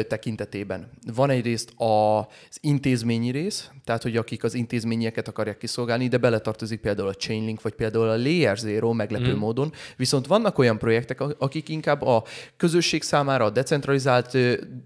[0.08, 0.90] tekintetében.
[1.16, 7.08] Van egyrészt az intézményi rész, tehát hogy akik az intézményeket akarják kiszolgálni, de beletartozik például
[7.08, 9.38] a Chainlink, vagy például a Layer Zero meglepő mm.
[9.38, 9.74] módon.
[9.98, 12.24] Viszont vannak olyan projektek, akik inkább a
[12.58, 14.38] közösség számára, a, decentralizált,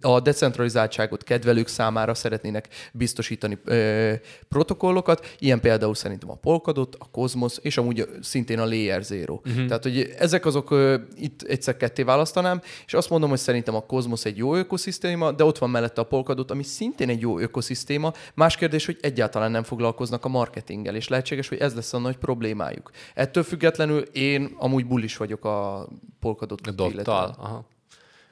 [0.01, 4.13] a decentralizáltságot kedvelők számára szeretnének biztosítani ö,
[4.49, 9.33] protokollokat, ilyen például szerintem a Polkadot, a Cosmos, és amúgy szintén a Layer Zero.
[9.33, 9.65] Uh-huh.
[9.65, 13.85] Tehát, hogy ezek azok ö, itt egyszer ketté választanám, és azt mondom, hogy szerintem a
[13.85, 18.13] Cosmos egy jó ökoszisztéma, de ott van mellette a Polkadot, ami szintén egy jó ökoszisztéma.
[18.33, 22.17] Más kérdés, hogy egyáltalán nem foglalkoznak a marketinggel, és lehetséges, hogy ez lesz a nagy
[22.17, 22.91] problémájuk.
[23.13, 25.87] Ettől függetlenül én amúgy bullis vagyok a
[26.19, 27.35] Polkadot Dottal.
[27.37, 27.65] Aha.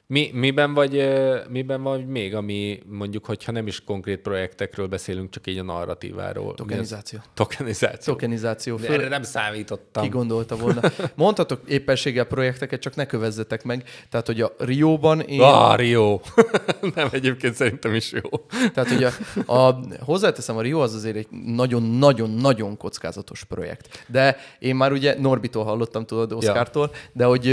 [0.08, 1.08] Mi, miben, vagy,
[1.48, 6.54] miben vagy még, ami mondjuk, hogyha nem is konkrét projektekről beszélünk, csak így a narratíváról.
[6.54, 7.18] Tokenizáció.
[7.34, 8.12] Tokenizáció.
[8.12, 8.76] Tokenizáció.
[8.76, 10.02] Föl- erre nem számítottam.
[10.02, 10.80] Ki gondolta volna.
[11.14, 13.84] Mondhatok éppenséggel projekteket, csak ne kövezzetek meg.
[14.10, 15.40] Tehát, hogy a Rióban én...
[15.40, 16.20] Ah, Rio.
[16.94, 18.46] nem, egyébként szerintem is jó.
[18.74, 19.12] Tehát, hogy a,
[19.52, 24.04] a, hozzáteszem, a Rio az azért egy nagyon-nagyon-nagyon kockázatos projekt.
[24.08, 27.46] De én már ugye Norbitól hallottam, tudod, Oszkártól, de hogy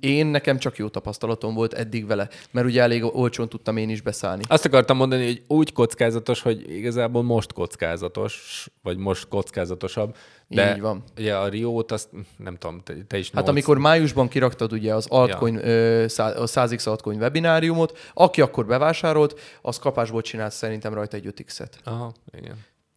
[0.00, 4.00] én nekem csak jó tapasztalatom volt eddig vele, mert ugye elég olcsón tudtam én is
[4.00, 4.42] beszállni.
[4.48, 10.16] Azt akartam mondani, hogy úgy kockázatos, hogy igazából most kockázatos, vagy most kockázatosabb.
[10.48, 11.02] De Így van.
[11.18, 14.94] ugye a Riót, azt nem tudom, te, te is Hát nyolc- amikor májusban kiraktad ugye
[14.94, 20.94] az altcoin, ö, szá- a 100x altcoin webináriumot, aki akkor bevásárolt, az kapásból csinált szerintem
[20.94, 21.70] rajta egy 5x-et.
[21.84, 22.56] Aha, igen.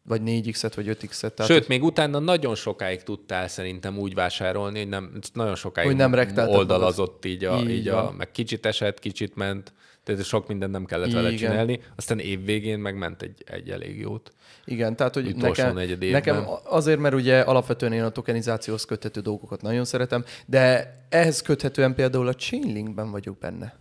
[0.09, 1.33] Vagy 4x-et, vagy 5x-et.
[1.33, 5.95] Tehát Sőt, még utána nagyon sokáig tudtál szerintem úgy vásárolni, hogy nem, nagyon sokáig Hogy
[5.95, 8.13] nem oldalazott így, a, Így így a, van.
[8.13, 11.49] meg kicsit esett, kicsit ment, tehát sok mindent nem kellett vele Igen.
[11.49, 11.81] csinálni.
[11.95, 14.31] Aztán évvégén megment egy, egy elég jót.
[14.65, 19.85] Igen, tehát hogy nekem, nekem azért, mert ugye alapvetően én a tokenizációhoz köthető dolgokat nagyon
[19.85, 23.75] szeretem, de ehhez köthetően például a Chainlinkben vagyok benne.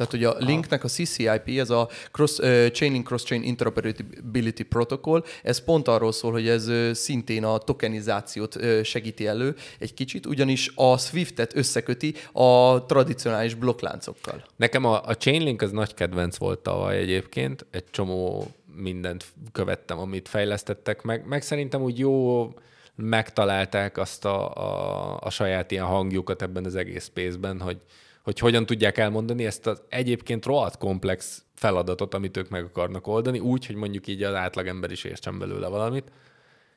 [0.00, 5.64] Tehát ugye a linknek a CCIP, ez a cross, uh, Chainlink Cross-Chain Interoperability Protocol, ez
[5.64, 10.72] pont arról szól, hogy ez uh, szintén a tokenizációt uh, segíti elő egy kicsit, ugyanis
[10.74, 14.44] a Swift-et összeköti a tradicionális blokkláncokkal.
[14.56, 18.46] Nekem a, a Chainlink az nagy kedvenc volt tavaly egyébként, egy csomó
[18.76, 22.48] mindent követtem, amit fejlesztettek meg, meg szerintem úgy jó
[22.94, 27.80] megtalálták azt a, a, a saját ilyen hangjukat ebben az egész space-ben, hogy,
[28.22, 33.38] hogy hogyan tudják elmondani ezt az egyébként rohadt komplex feladatot, amit ők meg akarnak oldani,
[33.38, 36.04] úgy, hogy mondjuk így az átlagember is értsen belőle valamit.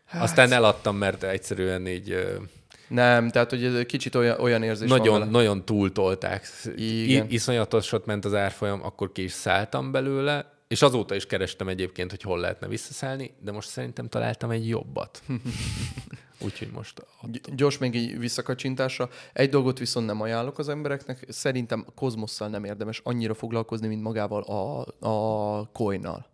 [0.05, 0.23] Hát...
[0.23, 2.39] Aztán eladtam, mert egyszerűen így
[2.87, 5.31] Nem, tehát hogy ez egy kicsit olyan, olyan érzés van nagyon, vele.
[5.31, 6.47] nagyon túltolták.
[6.75, 7.25] Igen.
[7.29, 12.09] I, iszonyatosat ment az árfolyam, akkor ki is szálltam belőle, és azóta is kerestem egyébként,
[12.09, 15.21] hogy hol lehetne visszaszállni, de most szerintem találtam egy jobbat.
[16.43, 17.05] Úgyhogy most.
[17.21, 19.09] Gy- Gyors még így visszakacsintásra.
[19.33, 21.25] Egy dolgot viszont nem ajánlok az embereknek.
[21.29, 26.25] Szerintem Kozmosszal nem érdemes annyira foglalkozni, mint magával a, a coinnal.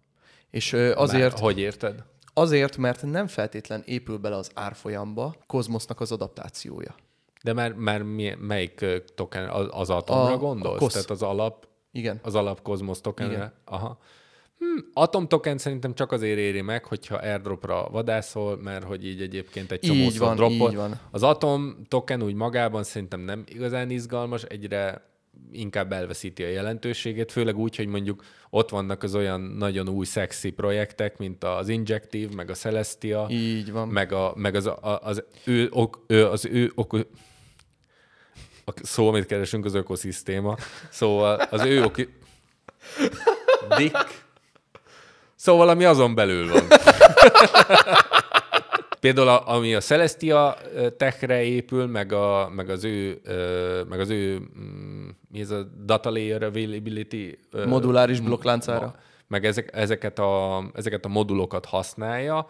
[0.50, 2.04] És azért, Már, hogy érted?
[2.34, 6.96] azért, mert nem feltétlen épül bele az árfolyamba Kozmosznak az adaptációja.
[7.44, 8.86] De már, már mi, melyik
[9.16, 10.80] token, az, az atomra A- a, a gondolsz?
[10.80, 10.94] kosz.
[10.94, 12.20] Tehát az alap, Igen.
[12.24, 13.34] az alap Cosmos tokenre?
[13.34, 13.54] Igen.
[13.66, 14.00] Aha.
[14.60, 19.72] Hm, atom token szerintem csak azért éri meg, hogyha airdropra vadászol, mert hogy így egyébként
[19.72, 20.70] egy csomószor van, droppol.
[20.70, 21.00] így van.
[21.12, 25.08] Az atom token úgy magában szerintem nem igazán izgalmas, egyre
[25.52, 30.50] inkább elveszíti a jelentőségét, főleg úgy, hogy mondjuk ott vannak az olyan nagyon új szexi
[30.52, 33.88] projektek, mint az Injective, meg a Celestia, Így van.
[33.88, 36.94] meg, a, meg az, a, az ő, ok, ő, az ő ok,
[38.66, 40.58] a szó, amit keresünk, az ökoszisztéma.
[40.90, 41.96] Szóval az ő ok...
[43.78, 44.28] Dick.
[45.40, 46.64] Szóval, ami azon belül van.
[49.00, 50.58] Például a, ami a Celestia
[50.98, 53.22] techre épül, meg, a, meg az ő,
[53.90, 58.96] meg az ő mm, mi ez a data layer availability Moduláris blokkláncára.
[59.28, 62.48] meg ezek, ezeket, a, ezeket a modulokat használja,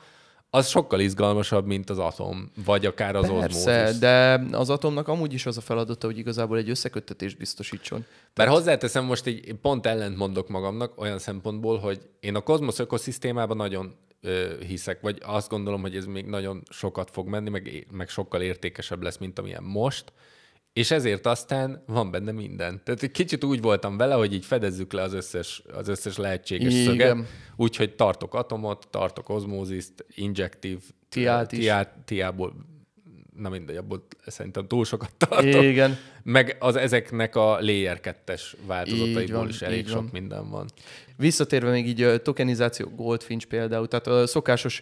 [0.49, 3.99] az sokkal izgalmasabb, mint az Atom, vagy akár az Persze, Osmosis.
[3.99, 8.05] de az atomnak amúgy is az a feladata, hogy igazából egy összeköttetést biztosítson.
[8.33, 13.57] Bár hozzáteszem, most így pont ellent mondok magamnak olyan szempontból, hogy én a kozmosz ökoszisztémában
[13.57, 18.09] nagyon ö, hiszek, vagy azt gondolom, hogy ez még nagyon sokat fog menni, meg, meg
[18.09, 20.13] sokkal értékesebb lesz, mint amilyen most,
[20.73, 22.81] és ezért aztán van benne minden.
[22.83, 26.73] Tehát egy kicsit úgy voltam vele, hogy így fedezzük le az összes, az összes lehetséges
[26.73, 26.85] Igen.
[26.85, 27.17] szöget,
[27.55, 31.59] úgyhogy tartok atomot, tartok ozmózist, injektív, Tiát is.
[31.59, 32.53] tiát, tiából,
[33.35, 35.63] na mindegy, abból szerintem túl sokat tartok.
[35.63, 35.97] Igen.
[36.23, 40.67] Meg az ezeknek a layer 2-es Így változataiból is elég sok minden van.
[41.19, 44.81] Visszatérve még így tokenizáció, Goldfinch például, tehát a szokásos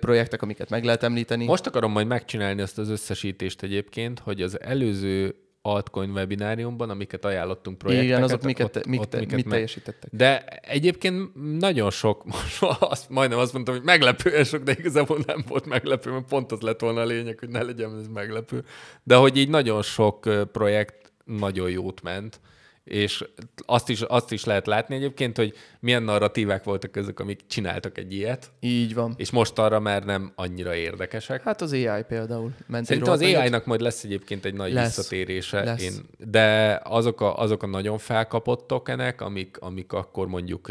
[0.00, 1.44] projektek, amiket meg lehet említeni.
[1.44, 7.78] Most akarom majd megcsinálni azt az összesítést egyébként, hogy az előző altcoin webináriumban, amiket ajánlottunk
[7.78, 8.10] projekteket.
[8.10, 10.10] Igen, azok miket, miket, mit teljesítettek.
[10.12, 12.24] De egyébként nagyon sok,
[12.78, 16.60] azt, majdnem azt mondtam, hogy meglepően sok, de igazából nem volt meglepő, mert pont az
[16.60, 18.64] lett volna a lényeg, hogy ne legyen ez meglepő.
[19.02, 22.40] De hogy így nagyon sok projekt nagyon jót ment,
[22.84, 23.24] és
[23.66, 28.12] azt is, azt is lehet látni egyébként, hogy milyen narratívák voltak ezek, amik csináltak egy
[28.14, 29.14] ilyet, Így van.
[29.16, 31.42] és most arra már nem annyira érdekesek.
[31.42, 32.52] Hát az AI például.
[32.66, 33.20] Ment Szerintem az.
[33.20, 34.96] AI-nak majd lesz egyébként egy nagy Lesz.
[34.96, 35.82] visszatérése, Lesz.
[35.82, 40.70] Én, de azok a, azok a nagyon felkapott tokenek, amik, amik akkor mondjuk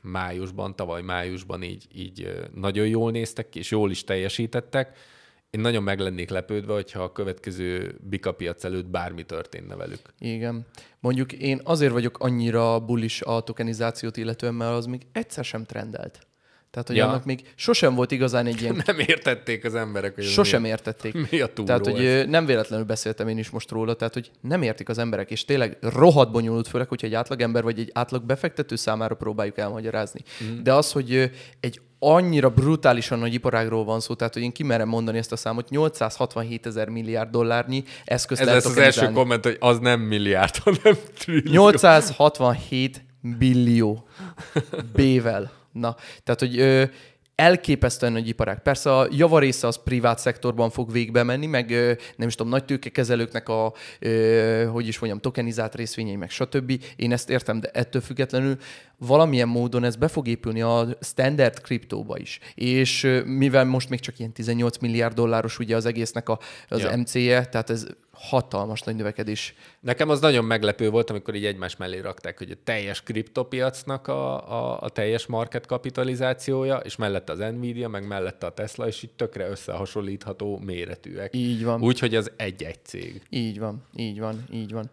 [0.00, 4.96] májusban, tavaly májusban így, így nagyon jól néztek ki, és jól is teljesítettek,
[5.56, 10.00] én nagyon meg lennék lepődve, hogyha a következő bika piac előtt bármi történne velük.
[10.18, 10.66] Igen.
[11.00, 16.26] Mondjuk én azért vagyok annyira bullish a tokenizációt illetően, mert az még egyszer sem trendelt.
[16.70, 17.08] Tehát, hogy Ja.
[17.08, 18.82] annak még sosem volt igazán egy ilyen...
[18.86, 21.14] Nem értették az emberek, hogy Sosem mi, értették.
[21.30, 22.26] mi a túró Tehát, hogy ez.
[22.26, 25.78] nem véletlenül beszéltem én is most róla, tehát, hogy nem értik az emberek, és tényleg
[25.80, 30.20] rohadt bonyolult, főleg, hogyha egy átlagember vagy egy átlag befektető számára próbáljuk elmagyarázni.
[30.44, 30.62] Mm.
[30.62, 31.30] De az, hogy
[31.60, 35.68] egy annyira brutálisan nagy iparágról van szó, tehát, hogy én kimerem mondani ezt a számot,
[35.68, 40.56] 867 ezer milliárd dollárnyi eszközt Ez lehet lesz az első komment, hogy az nem milliárd,
[40.64, 41.52] hanem trillió.
[41.52, 43.04] 867
[43.38, 44.08] billió
[44.92, 45.50] B-vel.
[45.72, 46.84] Na, tehát, hogy ö,
[47.36, 48.62] elképesztően nagy iparág.
[48.62, 51.70] Persze a javarésze az privát szektorban fog végbe menni, meg
[52.16, 53.72] nem is tudom, nagy tőkekezelőknek a,
[54.72, 56.82] hogy is mondjam, tokenizált részvényei, meg stb.
[56.96, 58.56] Én ezt értem, de ettől függetlenül
[58.98, 62.38] valamilyen módon ez be fog épülni a standard kriptóba is.
[62.54, 66.96] És mivel most még csak ilyen 18 milliárd dolláros ugye az egésznek a, az Ja.
[66.96, 67.86] MC-je, tehát ez
[68.18, 69.54] hatalmas nagy növekedés.
[69.80, 74.50] Nekem az nagyon meglepő volt, amikor így egymás mellé rakták, hogy a teljes kriptopiacnak a,
[74.52, 79.12] a, a teljes market kapitalizációja, és mellette az Nvidia, meg mellette a Tesla, és így
[79.12, 81.34] tökre összehasonlítható méretűek.
[81.34, 81.82] Így van.
[81.82, 83.22] Úgyhogy az egy-egy cég.
[83.30, 84.90] Így van, így van, így van.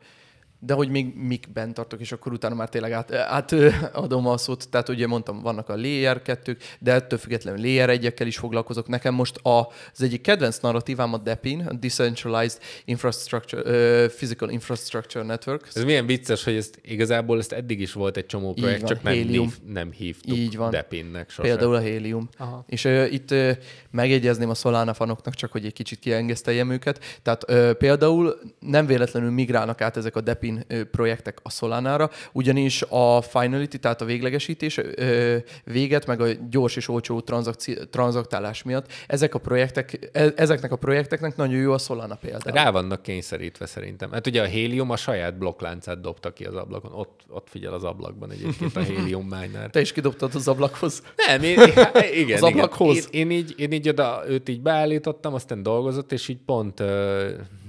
[0.66, 4.70] De hogy még mikben tartok, és akkor utána már tényleg át, átadom a szót.
[4.70, 8.88] Tehát ugye mondtam, vannak a layer 2 de ettől függetlenül layer 1 is foglalkozok.
[8.88, 15.26] Nekem most a, az egyik kedvenc narratívám a DEPIN, a Decentralized Infrastructure, uh, Physical Infrastructure
[15.26, 15.68] Network.
[15.74, 19.04] Ez milyen vicces, hogy ezt igazából ezt eddig is volt egy csomó projekt, van, csak
[19.04, 19.46] nem, Helium.
[19.46, 20.70] hív, nem hívtuk Így van.
[20.70, 21.52] Depinnek sosem.
[21.52, 22.30] Például a Helium.
[22.38, 22.66] Aha.
[22.68, 23.52] És uh, itt uh,
[23.92, 27.20] megjegyezném a Solana fanoknak, csak hogy egy kicsit kiengeszteljem őket.
[27.22, 32.82] Tehát uh, például nem véletlenül migrálnak át ezek a Depin uh, projektek a Solánára, ugyanis
[32.82, 34.80] a finality, tehát a véglegesítés
[35.64, 40.76] véget, meg a gyors és olcsó tranzakci- tranzaktálás miatt, ezek a projektek, e- ezeknek a
[40.76, 42.56] projekteknek nagyon jó a Solana például.
[42.56, 44.12] Rá vannak kényszerítve szerintem.
[44.12, 46.94] Hát ugye a Helium a saját blokkláncát dobta ki az ablakon.
[46.94, 49.70] Ott, ott figyel az ablakban egyébként a Helium miner.
[49.70, 51.02] Te is kidobtad az ablakhoz.
[51.28, 52.98] Nem, én, hát igen, Az ablakhoz.
[52.98, 53.10] Igen.
[53.12, 56.84] Én, én, így, én így oda őt így beállítottam, aztán dolgozott, és így pont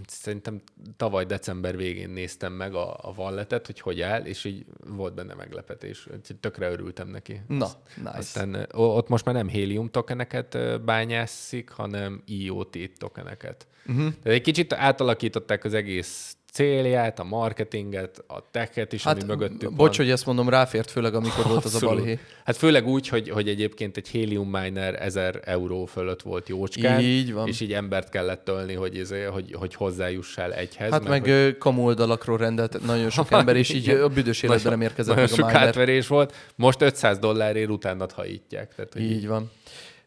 [0.07, 0.63] szerintem
[0.97, 5.35] tavaly december végén néztem meg a, a valletet, hogy hogy áll, és így volt benne
[5.35, 6.07] meglepetés.
[6.07, 7.41] Úgyhogy tökre örültem neki.
[7.49, 8.11] Na, nice.
[8.11, 13.67] Aztán ott most már nem Helium tokeneket bányászik, hanem IoT tokeneket.
[13.87, 14.03] Uh-huh.
[14.05, 19.73] Tehát egy kicsit átalakították az egész célját, a marketinget, a techet is, hát, ami mögöttük
[19.73, 20.07] Bocs, van.
[20.07, 21.97] hogy ezt mondom, ráfért főleg, amikor volt az a Abszolút.
[21.97, 22.19] balhé.
[22.45, 27.33] Hát főleg úgy, hogy, hogy egyébként egy helium miner 1000 euró fölött volt jócskán, Így
[27.33, 27.49] van.
[27.49, 30.91] és így embert kellett tölni, hogy, izé, hogy, hogy hozzájussál egyhez.
[30.91, 31.31] Hát meg hogy...
[31.31, 31.59] hogy...
[31.59, 35.39] kamu oldalakról rendelt nagyon sok ember, és így a büdös életben nem érkezett Nagyon meg
[35.39, 35.67] a sok miner.
[35.69, 36.35] átverés volt.
[36.57, 38.75] Most 500 dollárért utánad hajítják.
[38.75, 39.51] Tehát, hogy Így van.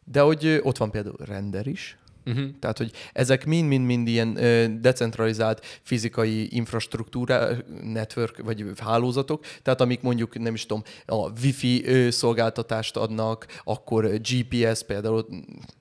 [0.04, 2.49] De hogy ott van például render is, Uh-huh.
[2.59, 7.47] tehát, hogy ezek mind-mind-mind ilyen ö, decentralizált fizikai infrastruktúra,
[7.84, 14.05] network vagy hálózatok, tehát amik mondjuk, nem is tudom, a wifi ö, szolgáltatást adnak, akkor
[14.11, 15.25] GPS például,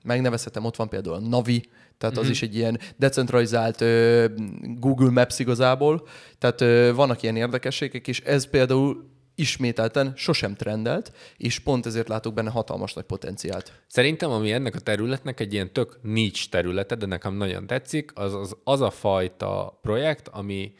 [0.03, 1.63] megnevezhetem, ott van például a Navi,
[1.97, 2.31] tehát az Mhm.
[2.31, 4.25] is egy ilyen decentralizált ö,
[4.61, 11.59] Google Maps igazából, tehát ö, vannak ilyen érdekességek, és ez például ismételten sosem trendelt, és
[11.59, 13.71] pont ezért látok benne hatalmas nagy potenciált.
[13.87, 18.33] Szerintem, ami ennek a területnek egy ilyen tök niche területe, de nekem nagyon tetszik, az
[18.33, 20.73] az, az a fajta projekt, ami,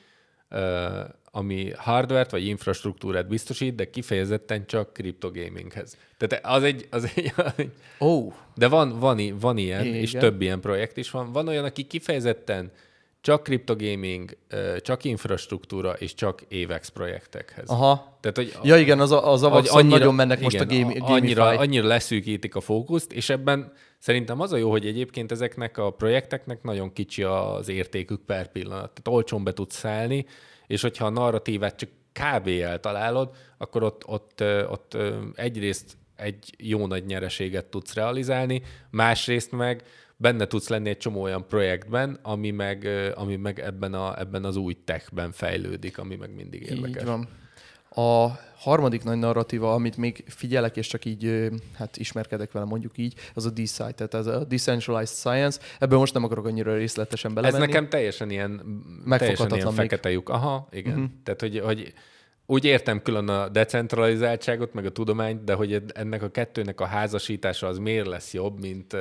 [0.50, 1.02] ö,
[1.32, 5.98] ami hardware vagy infrastruktúrát biztosít, de kifejezetten csak kriptogaminghez.
[6.18, 10.00] Tehát az egy, az egy, az egy oh, de van, van, van ilyen, Igen.
[10.00, 11.32] és több ilyen projekt is van.
[11.32, 12.72] Van olyan, aki kifejezetten
[13.28, 14.38] csak kriptogaming,
[14.78, 17.70] csak infrastruktúra és csak AVEX projektekhez.
[17.70, 18.18] aha.
[18.20, 20.94] Tehát, hogy Ja igen, az az a hogy vakszon nagyon mennek most a igen, game,
[20.94, 21.14] gamify.
[21.14, 25.90] annyira, annyira leszűkítik a fókuszt, és ebben szerintem az a jó, hogy egyébként ezeknek a
[25.90, 28.92] projekteknek nagyon kicsi az értékük per pillanat.
[28.94, 30.26] Tehát olcsón be tudsz szállni,
[30.68, 32.48] és hogyha a narratívát csak kb.
[32.48, 39.84] eltalálod, akkor ott, ott, ott ö, egyrészt egy jó nagy nyereséget tudsz realizálni, másrészt meg
[40.18, 44.56] benne tudsz lenni egy csomó olyan projektben, ami meg, ami meg ebben, a, ebben az
[44.56, 47.02] új techben fejlődik, ami meg mindig érdekes.
[47.02, 47.28] Így van.
[47.90, 53.14] A harmadik nagy narratíva, amit még figyelek, és csak így hát ismerkedek vele, mondjuk így,
[53.34, 55.60] az a DeSci, tehát ez a Decentralized Science.
[55.80, 57.66] Ebből most nem akarok annyira részletesen Ez belemenni.
[57.66, 58.62] nekem teljesen ilyen,
[59.10, 60.30] teljesen ilyen fekete lyuk.
[60.30, 60.94] Aha, igen.
[60.94, 61.10] Uh-huh.
[61.24, 61.94] Tehát, hogy, hogy
[62.50, 67.68] úgy értem külön a decentralizáltságot, meg a tudományt, de hogy ennek a kettőnek a házasítása
[67.68, 68.96] az miért lesz jobb, mint,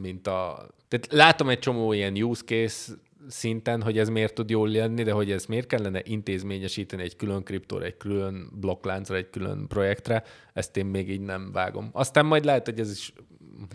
[0.00, 0.68] mint a...
[0.88, 2.92] Tehát látom egy csomó ilyen use case
[3.28, 7.42] szinten, hogy ez miért tud jól lenni, de hogy ez miért kellene intézményesíteni egy külön
[7.42, 11.88] kriptóra, egy külön blokkláncra, egy külön projektre, ezt én még így nem vágom.
[11.92, 13.12] Aztán majd lehet, hogy ez is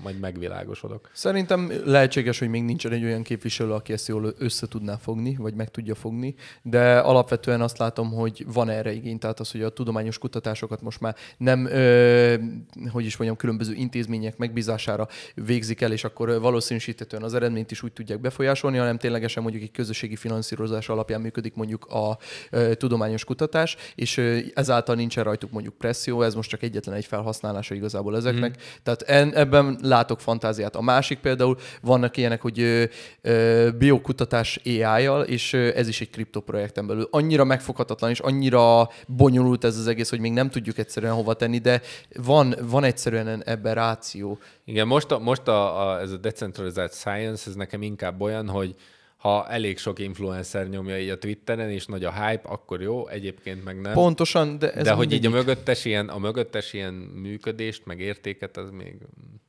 [0.03, 1.09] majd megvilágosodok.
[1.13, 5.53] Szerintem lehetséges, hogy még nincsen egy olyan képviselő, aki ezt jól össze tudná fogni, vagy
[5.53, 9.69] meg tudja fogni, de alapvetően azt látom, hogy van erre igény, tehát az, hogy a
[9.69, 12.35] tudományos kutatásokat most már nem, ö,
[12.91, 17.83] hogy is mondjam, különböző intézmények megbízására végzik el, és akkor ö, valószínűsíthetően az eredményt is
[17.83, 22.17] úgy tudják befolyásolni, hanem ténylegesen mondjuk egy közösségi finanszírozás alapján működik mondjuk a
[22.49, 27.05] ö, tudományos kutatás, és ö, ezáltal nincsen rajtuk mondjuk presszió, ez most csak egyetlen egy
[27.05, 28.49] felhasználása igazából ezeknek.
[28.49, 28.61] Mm.
[28.83, 30.75] Tehát en, ebben látok fantáziát.
[30.75, 32.89] A másik például vannak ilyenek, hogy
[33.77, 37.07] biokutatás AI-jal, és ez is egy kriptoprojekten belül.
[37.11, 41.57] Annyira megfoghatatlan, és annyira bonyolult ez az egész, hogy még nem tudjuk egyszerűen hova tenni,
[41.57, 41.81] de
[42.15, 44.39] van, van egyszerűen ebben ráció.
[44.65, 48.75] Igen, most, a, most a, a, ez a decentralizált science, ez nekem inkább olyan, hogy
[49.25, 53.63] ha elég sok influencer nyomja így a Twitteren, és nagy a hype, akkor jó, egyébként
[53.63, 53.93] meg nem.
[53.93, 58.57] Pontosan, de ez De hogy így a mögöttes ilyen, a mögöttes ilyen működést, meg értéket,
[58.57, 58.95] az még,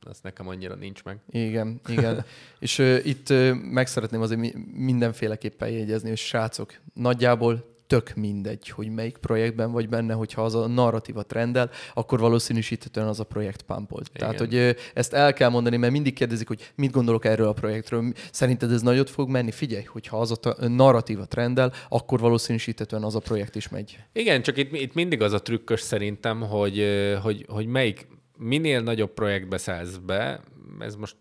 [0.05, 1.17] az nekem annyira nincs meg.
[1.29, 2.25] Igen, igen.
[2.59, 8.69] és uh, itt uh, meg szeretném azért mi- mindenféleképpen jegyezni, hogy srácok, nagyjából tök mindegy,
[8.69, 13.61] hogy melyik projektben vagy benne, hogyha az a narratíva trendel, akkor valószínűsíthetően az a projekt
[13.61, 14.11] pumpolt.
[14.11, 18.11] Tehát, hogy ezt el kell mondani, mert mindig kérdezik, hogy mit gondolok erről a projektről.
[18.31, 19.51] Szerinted ez nagyot fog menni?
[19.51, 23.97] Figyelj, hogyha az a narratíva trendel, akkor valószínűsíthetően az a projekt is megy.
[24.13, 26.83] Igen, csak itt, itt mindig az a trükkös szerintem, hogy,
[27.21, 28.07] hogy, hogy melyik,
[28.37, 30.39] minél nagyobb projektbe szállsz be,
[30.79, 31.15] ez most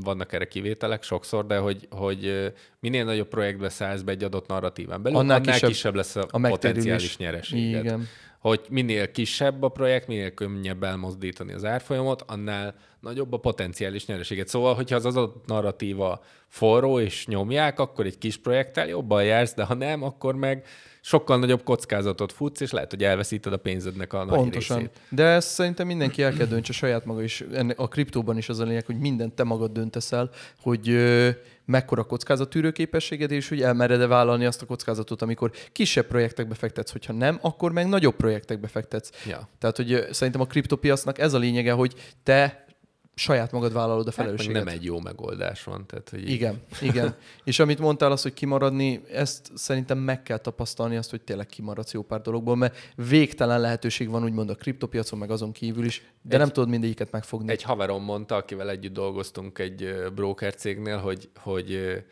[0.00, 5.02] vannak erre kivételek sokszor, de hogy, hogy minél nagyobb projektbe szállsz be egy adott narratíván
[5.02, 7.84] belül, Annál annál, kisebb kisebb, lesz a, a potenciális nyereséged.
[7.84, 8.08] Igen.
[8.38, 14.48] Hogy minél kisebb a projekt, minél könnyebb elmozdítani az árfolyamot, annál nagyobb a potenciális nyereséget.
[14.48, 19.64] Szóval, hogyha az adott narratíva forró és nyomják, akkor egy kis projekttel jobban jársz, de
[19.64, 20.66] ha nem, akkor meg
[21.04, 24.76] sokkal nagyobb kockázatot futsz, és lehet, hogy elveszíted a pénzednek a nagy Pontosan.
[24.76, 25.00] részét.
[25.08, 27.44] De ezt szerintem mindenki el kell döntse saját maga is.
[27.52, 30.30] Ennek a kriptóban is az a lényeg, hogy mindent te magad döntesz el,
[30.60, 30.96] hogy
[31.64, 37.12] mekkora kockázatűrő képességed, és hogy elmered-e vállalni azt a kockázatot, amikor kisebb projektekbe fektetsz, hogyha
[37.12, 39.10] nem, akkor meg nagyobb projektekbe fektetsz.
[39.26, 39.48] Ja.
[39.58, 42.64] Tehát, hogy szerintem a kriptopiacnak ez a lényege, hogy te
[43.14, 44.64] saját magad vállalod a Hát felelősséget.
[44.64, 45.86] nem egy jó megoldás van.
[45.86, 47.14] Tehát, hogy így- Igen, igen.
[47.44, 51.92] És amit mondtál, az, hogy kimaradni, ezt szerintem meg kell tapasztalni, azt, hogy tényleg kimaradsz
[51.92, 52.76] jó pár dologból, mert
[53.08, 57.10] végtelen lehetőség van úgymond a kriptopiacon, meg azon kívül is, de Egy- nem tudod mindegyiket
[57.10, 57.50] megfogni.
[57.52, 62.02] Egy haverom mondta, akivel együtt dolgoztunk egy broker cégnél, hogy, hogy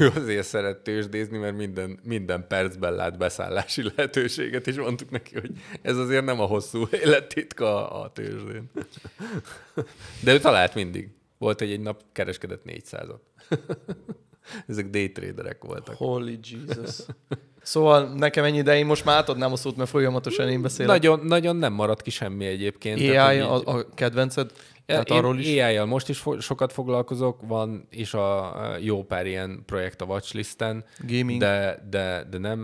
[0.00, 5.50] ő azért szeret tőzsdézni, mert minden, minden percben lát beszállási lehetőséget, és mondtuk neki, hogy
[5.82, 8.70] ez azért nem a hosszú élettitka a, tőzsdén.
[10.24, 11.08] De ő talált mindig.
[11.38, 13.20] Volt egy, egy nap kereskedett 400-at.
[14.68, 15.94] Ezek daytraderek voltak.
[15.96, 16.98] Holy Jesus.
[17.62, 20.86] Szóval nekem ennyi, de én most már átadnám a szót, mert folyamatosan én beszélek.
[20.92, 23.00] Nagyon, nagyon nem maradt ki semmi egyébként.
[23.00, 24.50] AI Tehát, hogy a, így- a kedvenced?
[24.86, 25.46] Tehát én arról is?
[25.46, 30.84] AI-jal most is fo- sokat foglalkozok, van is a jó pár ilyen projekt a watchlisten,
[31.06, 31.40] Gaming.
[31.40, 32.60] de, de, de nem,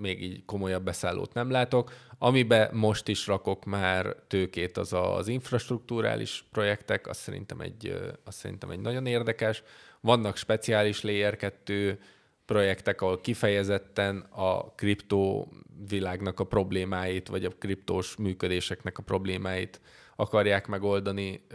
[0.00, 1.92] még így komolyabb beszállót nem látok.
[2.18, 8.08] Amiben most is rakok már tőkét, az a- az infrastruktúrális projektek, azt szerintem egy, ö,
[8.24, 9.62] azt szerintem egy nagyon érdekes.
[10.04, 11.98] Vannak speciális Layer 2
[12.44, 15.52] projektek, ahol kifejezetten a kriptó
[15.88, 19.80] világnak a problémáit, vagy a kriptós működéseknek a problémáit
[20.16, 21.46] akarják megoldani,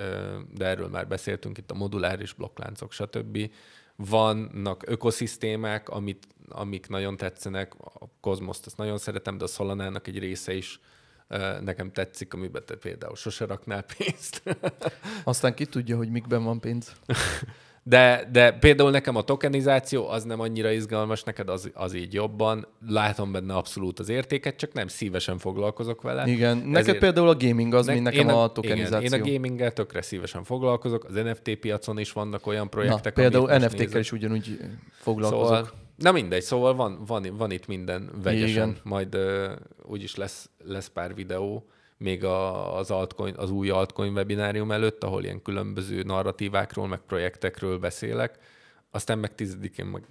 [0.53, 3.52] de erről már beszéltünk itt a moduláris blokkláncok, stb.
[3.95, 10.19] Vannak ökoszisztémák, amit, amik nagyon tetszenek, a Cosmos-t azt nagyon szeretem, de a Solanának egy
[10.19, 10.80] része is
[11.61, 14.44] nekem tetszik, amiben te például sose raknál pénzt.
[15.24, 16.95] Aztán ki tudja, hogy mikben van pénz.
[17.89, 22.68] De, de például nekem a tokenizáció az nem annyira izgalmas, neked az, az így jobban.
[22.88, 26.27] Látom benne abszolút az értéket, csak nem szívesen foglalkozok vele.
[26.27, 26.57] Igen.
[26.57, 29.05] Neked Ezért- például a gaming az, Ne- mint nekem én a tokenizáció.
[29.05, 33.14] Igen, én a gaminggel tökre szívesen foglalkozok, az NFT piacon is vannak olyan Na, projektek,
[33.14, 34.59] például amit most NFT-kkel is ugyanúgy
[34.91, 35.45] foglalkozok.
[35.45, 38.69] Szóval, na mindegy, szóval van, van, van itt minden vegyesen.
[38.69, 38.76] Igen.
[38.84, 39.51] Majd uh,
[39.84, 41.68] úgyis lesz, lesz pár videó,
[41.98, 47.80] még a, az, altcoin, az új altcoin webinárium előtt, ahol ilyen különböző narratívákról, meg projektekről
[47.80, 48.40] beszélek.
[48.91, 50.03] Aztán meg tizedikén meg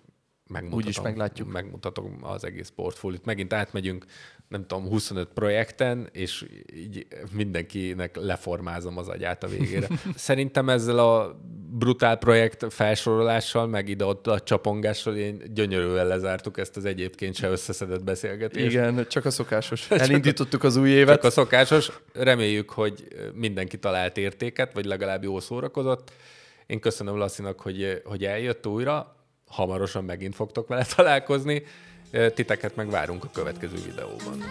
[0.48, 1.52] megmutatom, Úgyis meglátjuk.
[1.52, 3.24] megmutatom az egész portfóliót.
[3.24, 4.04] Megint átmegyünk,
[4.48, 9.88] nem tudom, 25 projekten, és így mindenkinek leformázom az agyát a végére.
[10.14, 11.40] Szerintem ezzel a
[11.70, 18.04] brutál projekt felsorolással, meg ide-ott a csapongással én gyönyörűen lezártuk ezt az egyébként se összeszedett
[18.04, 18.66] beszélgetést.
[18.66, 19.90] Igen, csak a szokásos.
[19.90, 21.14] Elindítottuk az új évet.
[21.14, 21.92] Csak a szokásos.
[22.12, 26.12] Reméljük, hogy mindenki talált értéket, vagy legalább jól szórakozott.
[26.66, 29.15] Én köszönöm Lasszinak, hogy, hogy eljött újra.
[29.48, 31.62] Hamarosan megint fogtok vele találkozni.
[32.34, 34.44] Titeket meg várunk a következő videóban.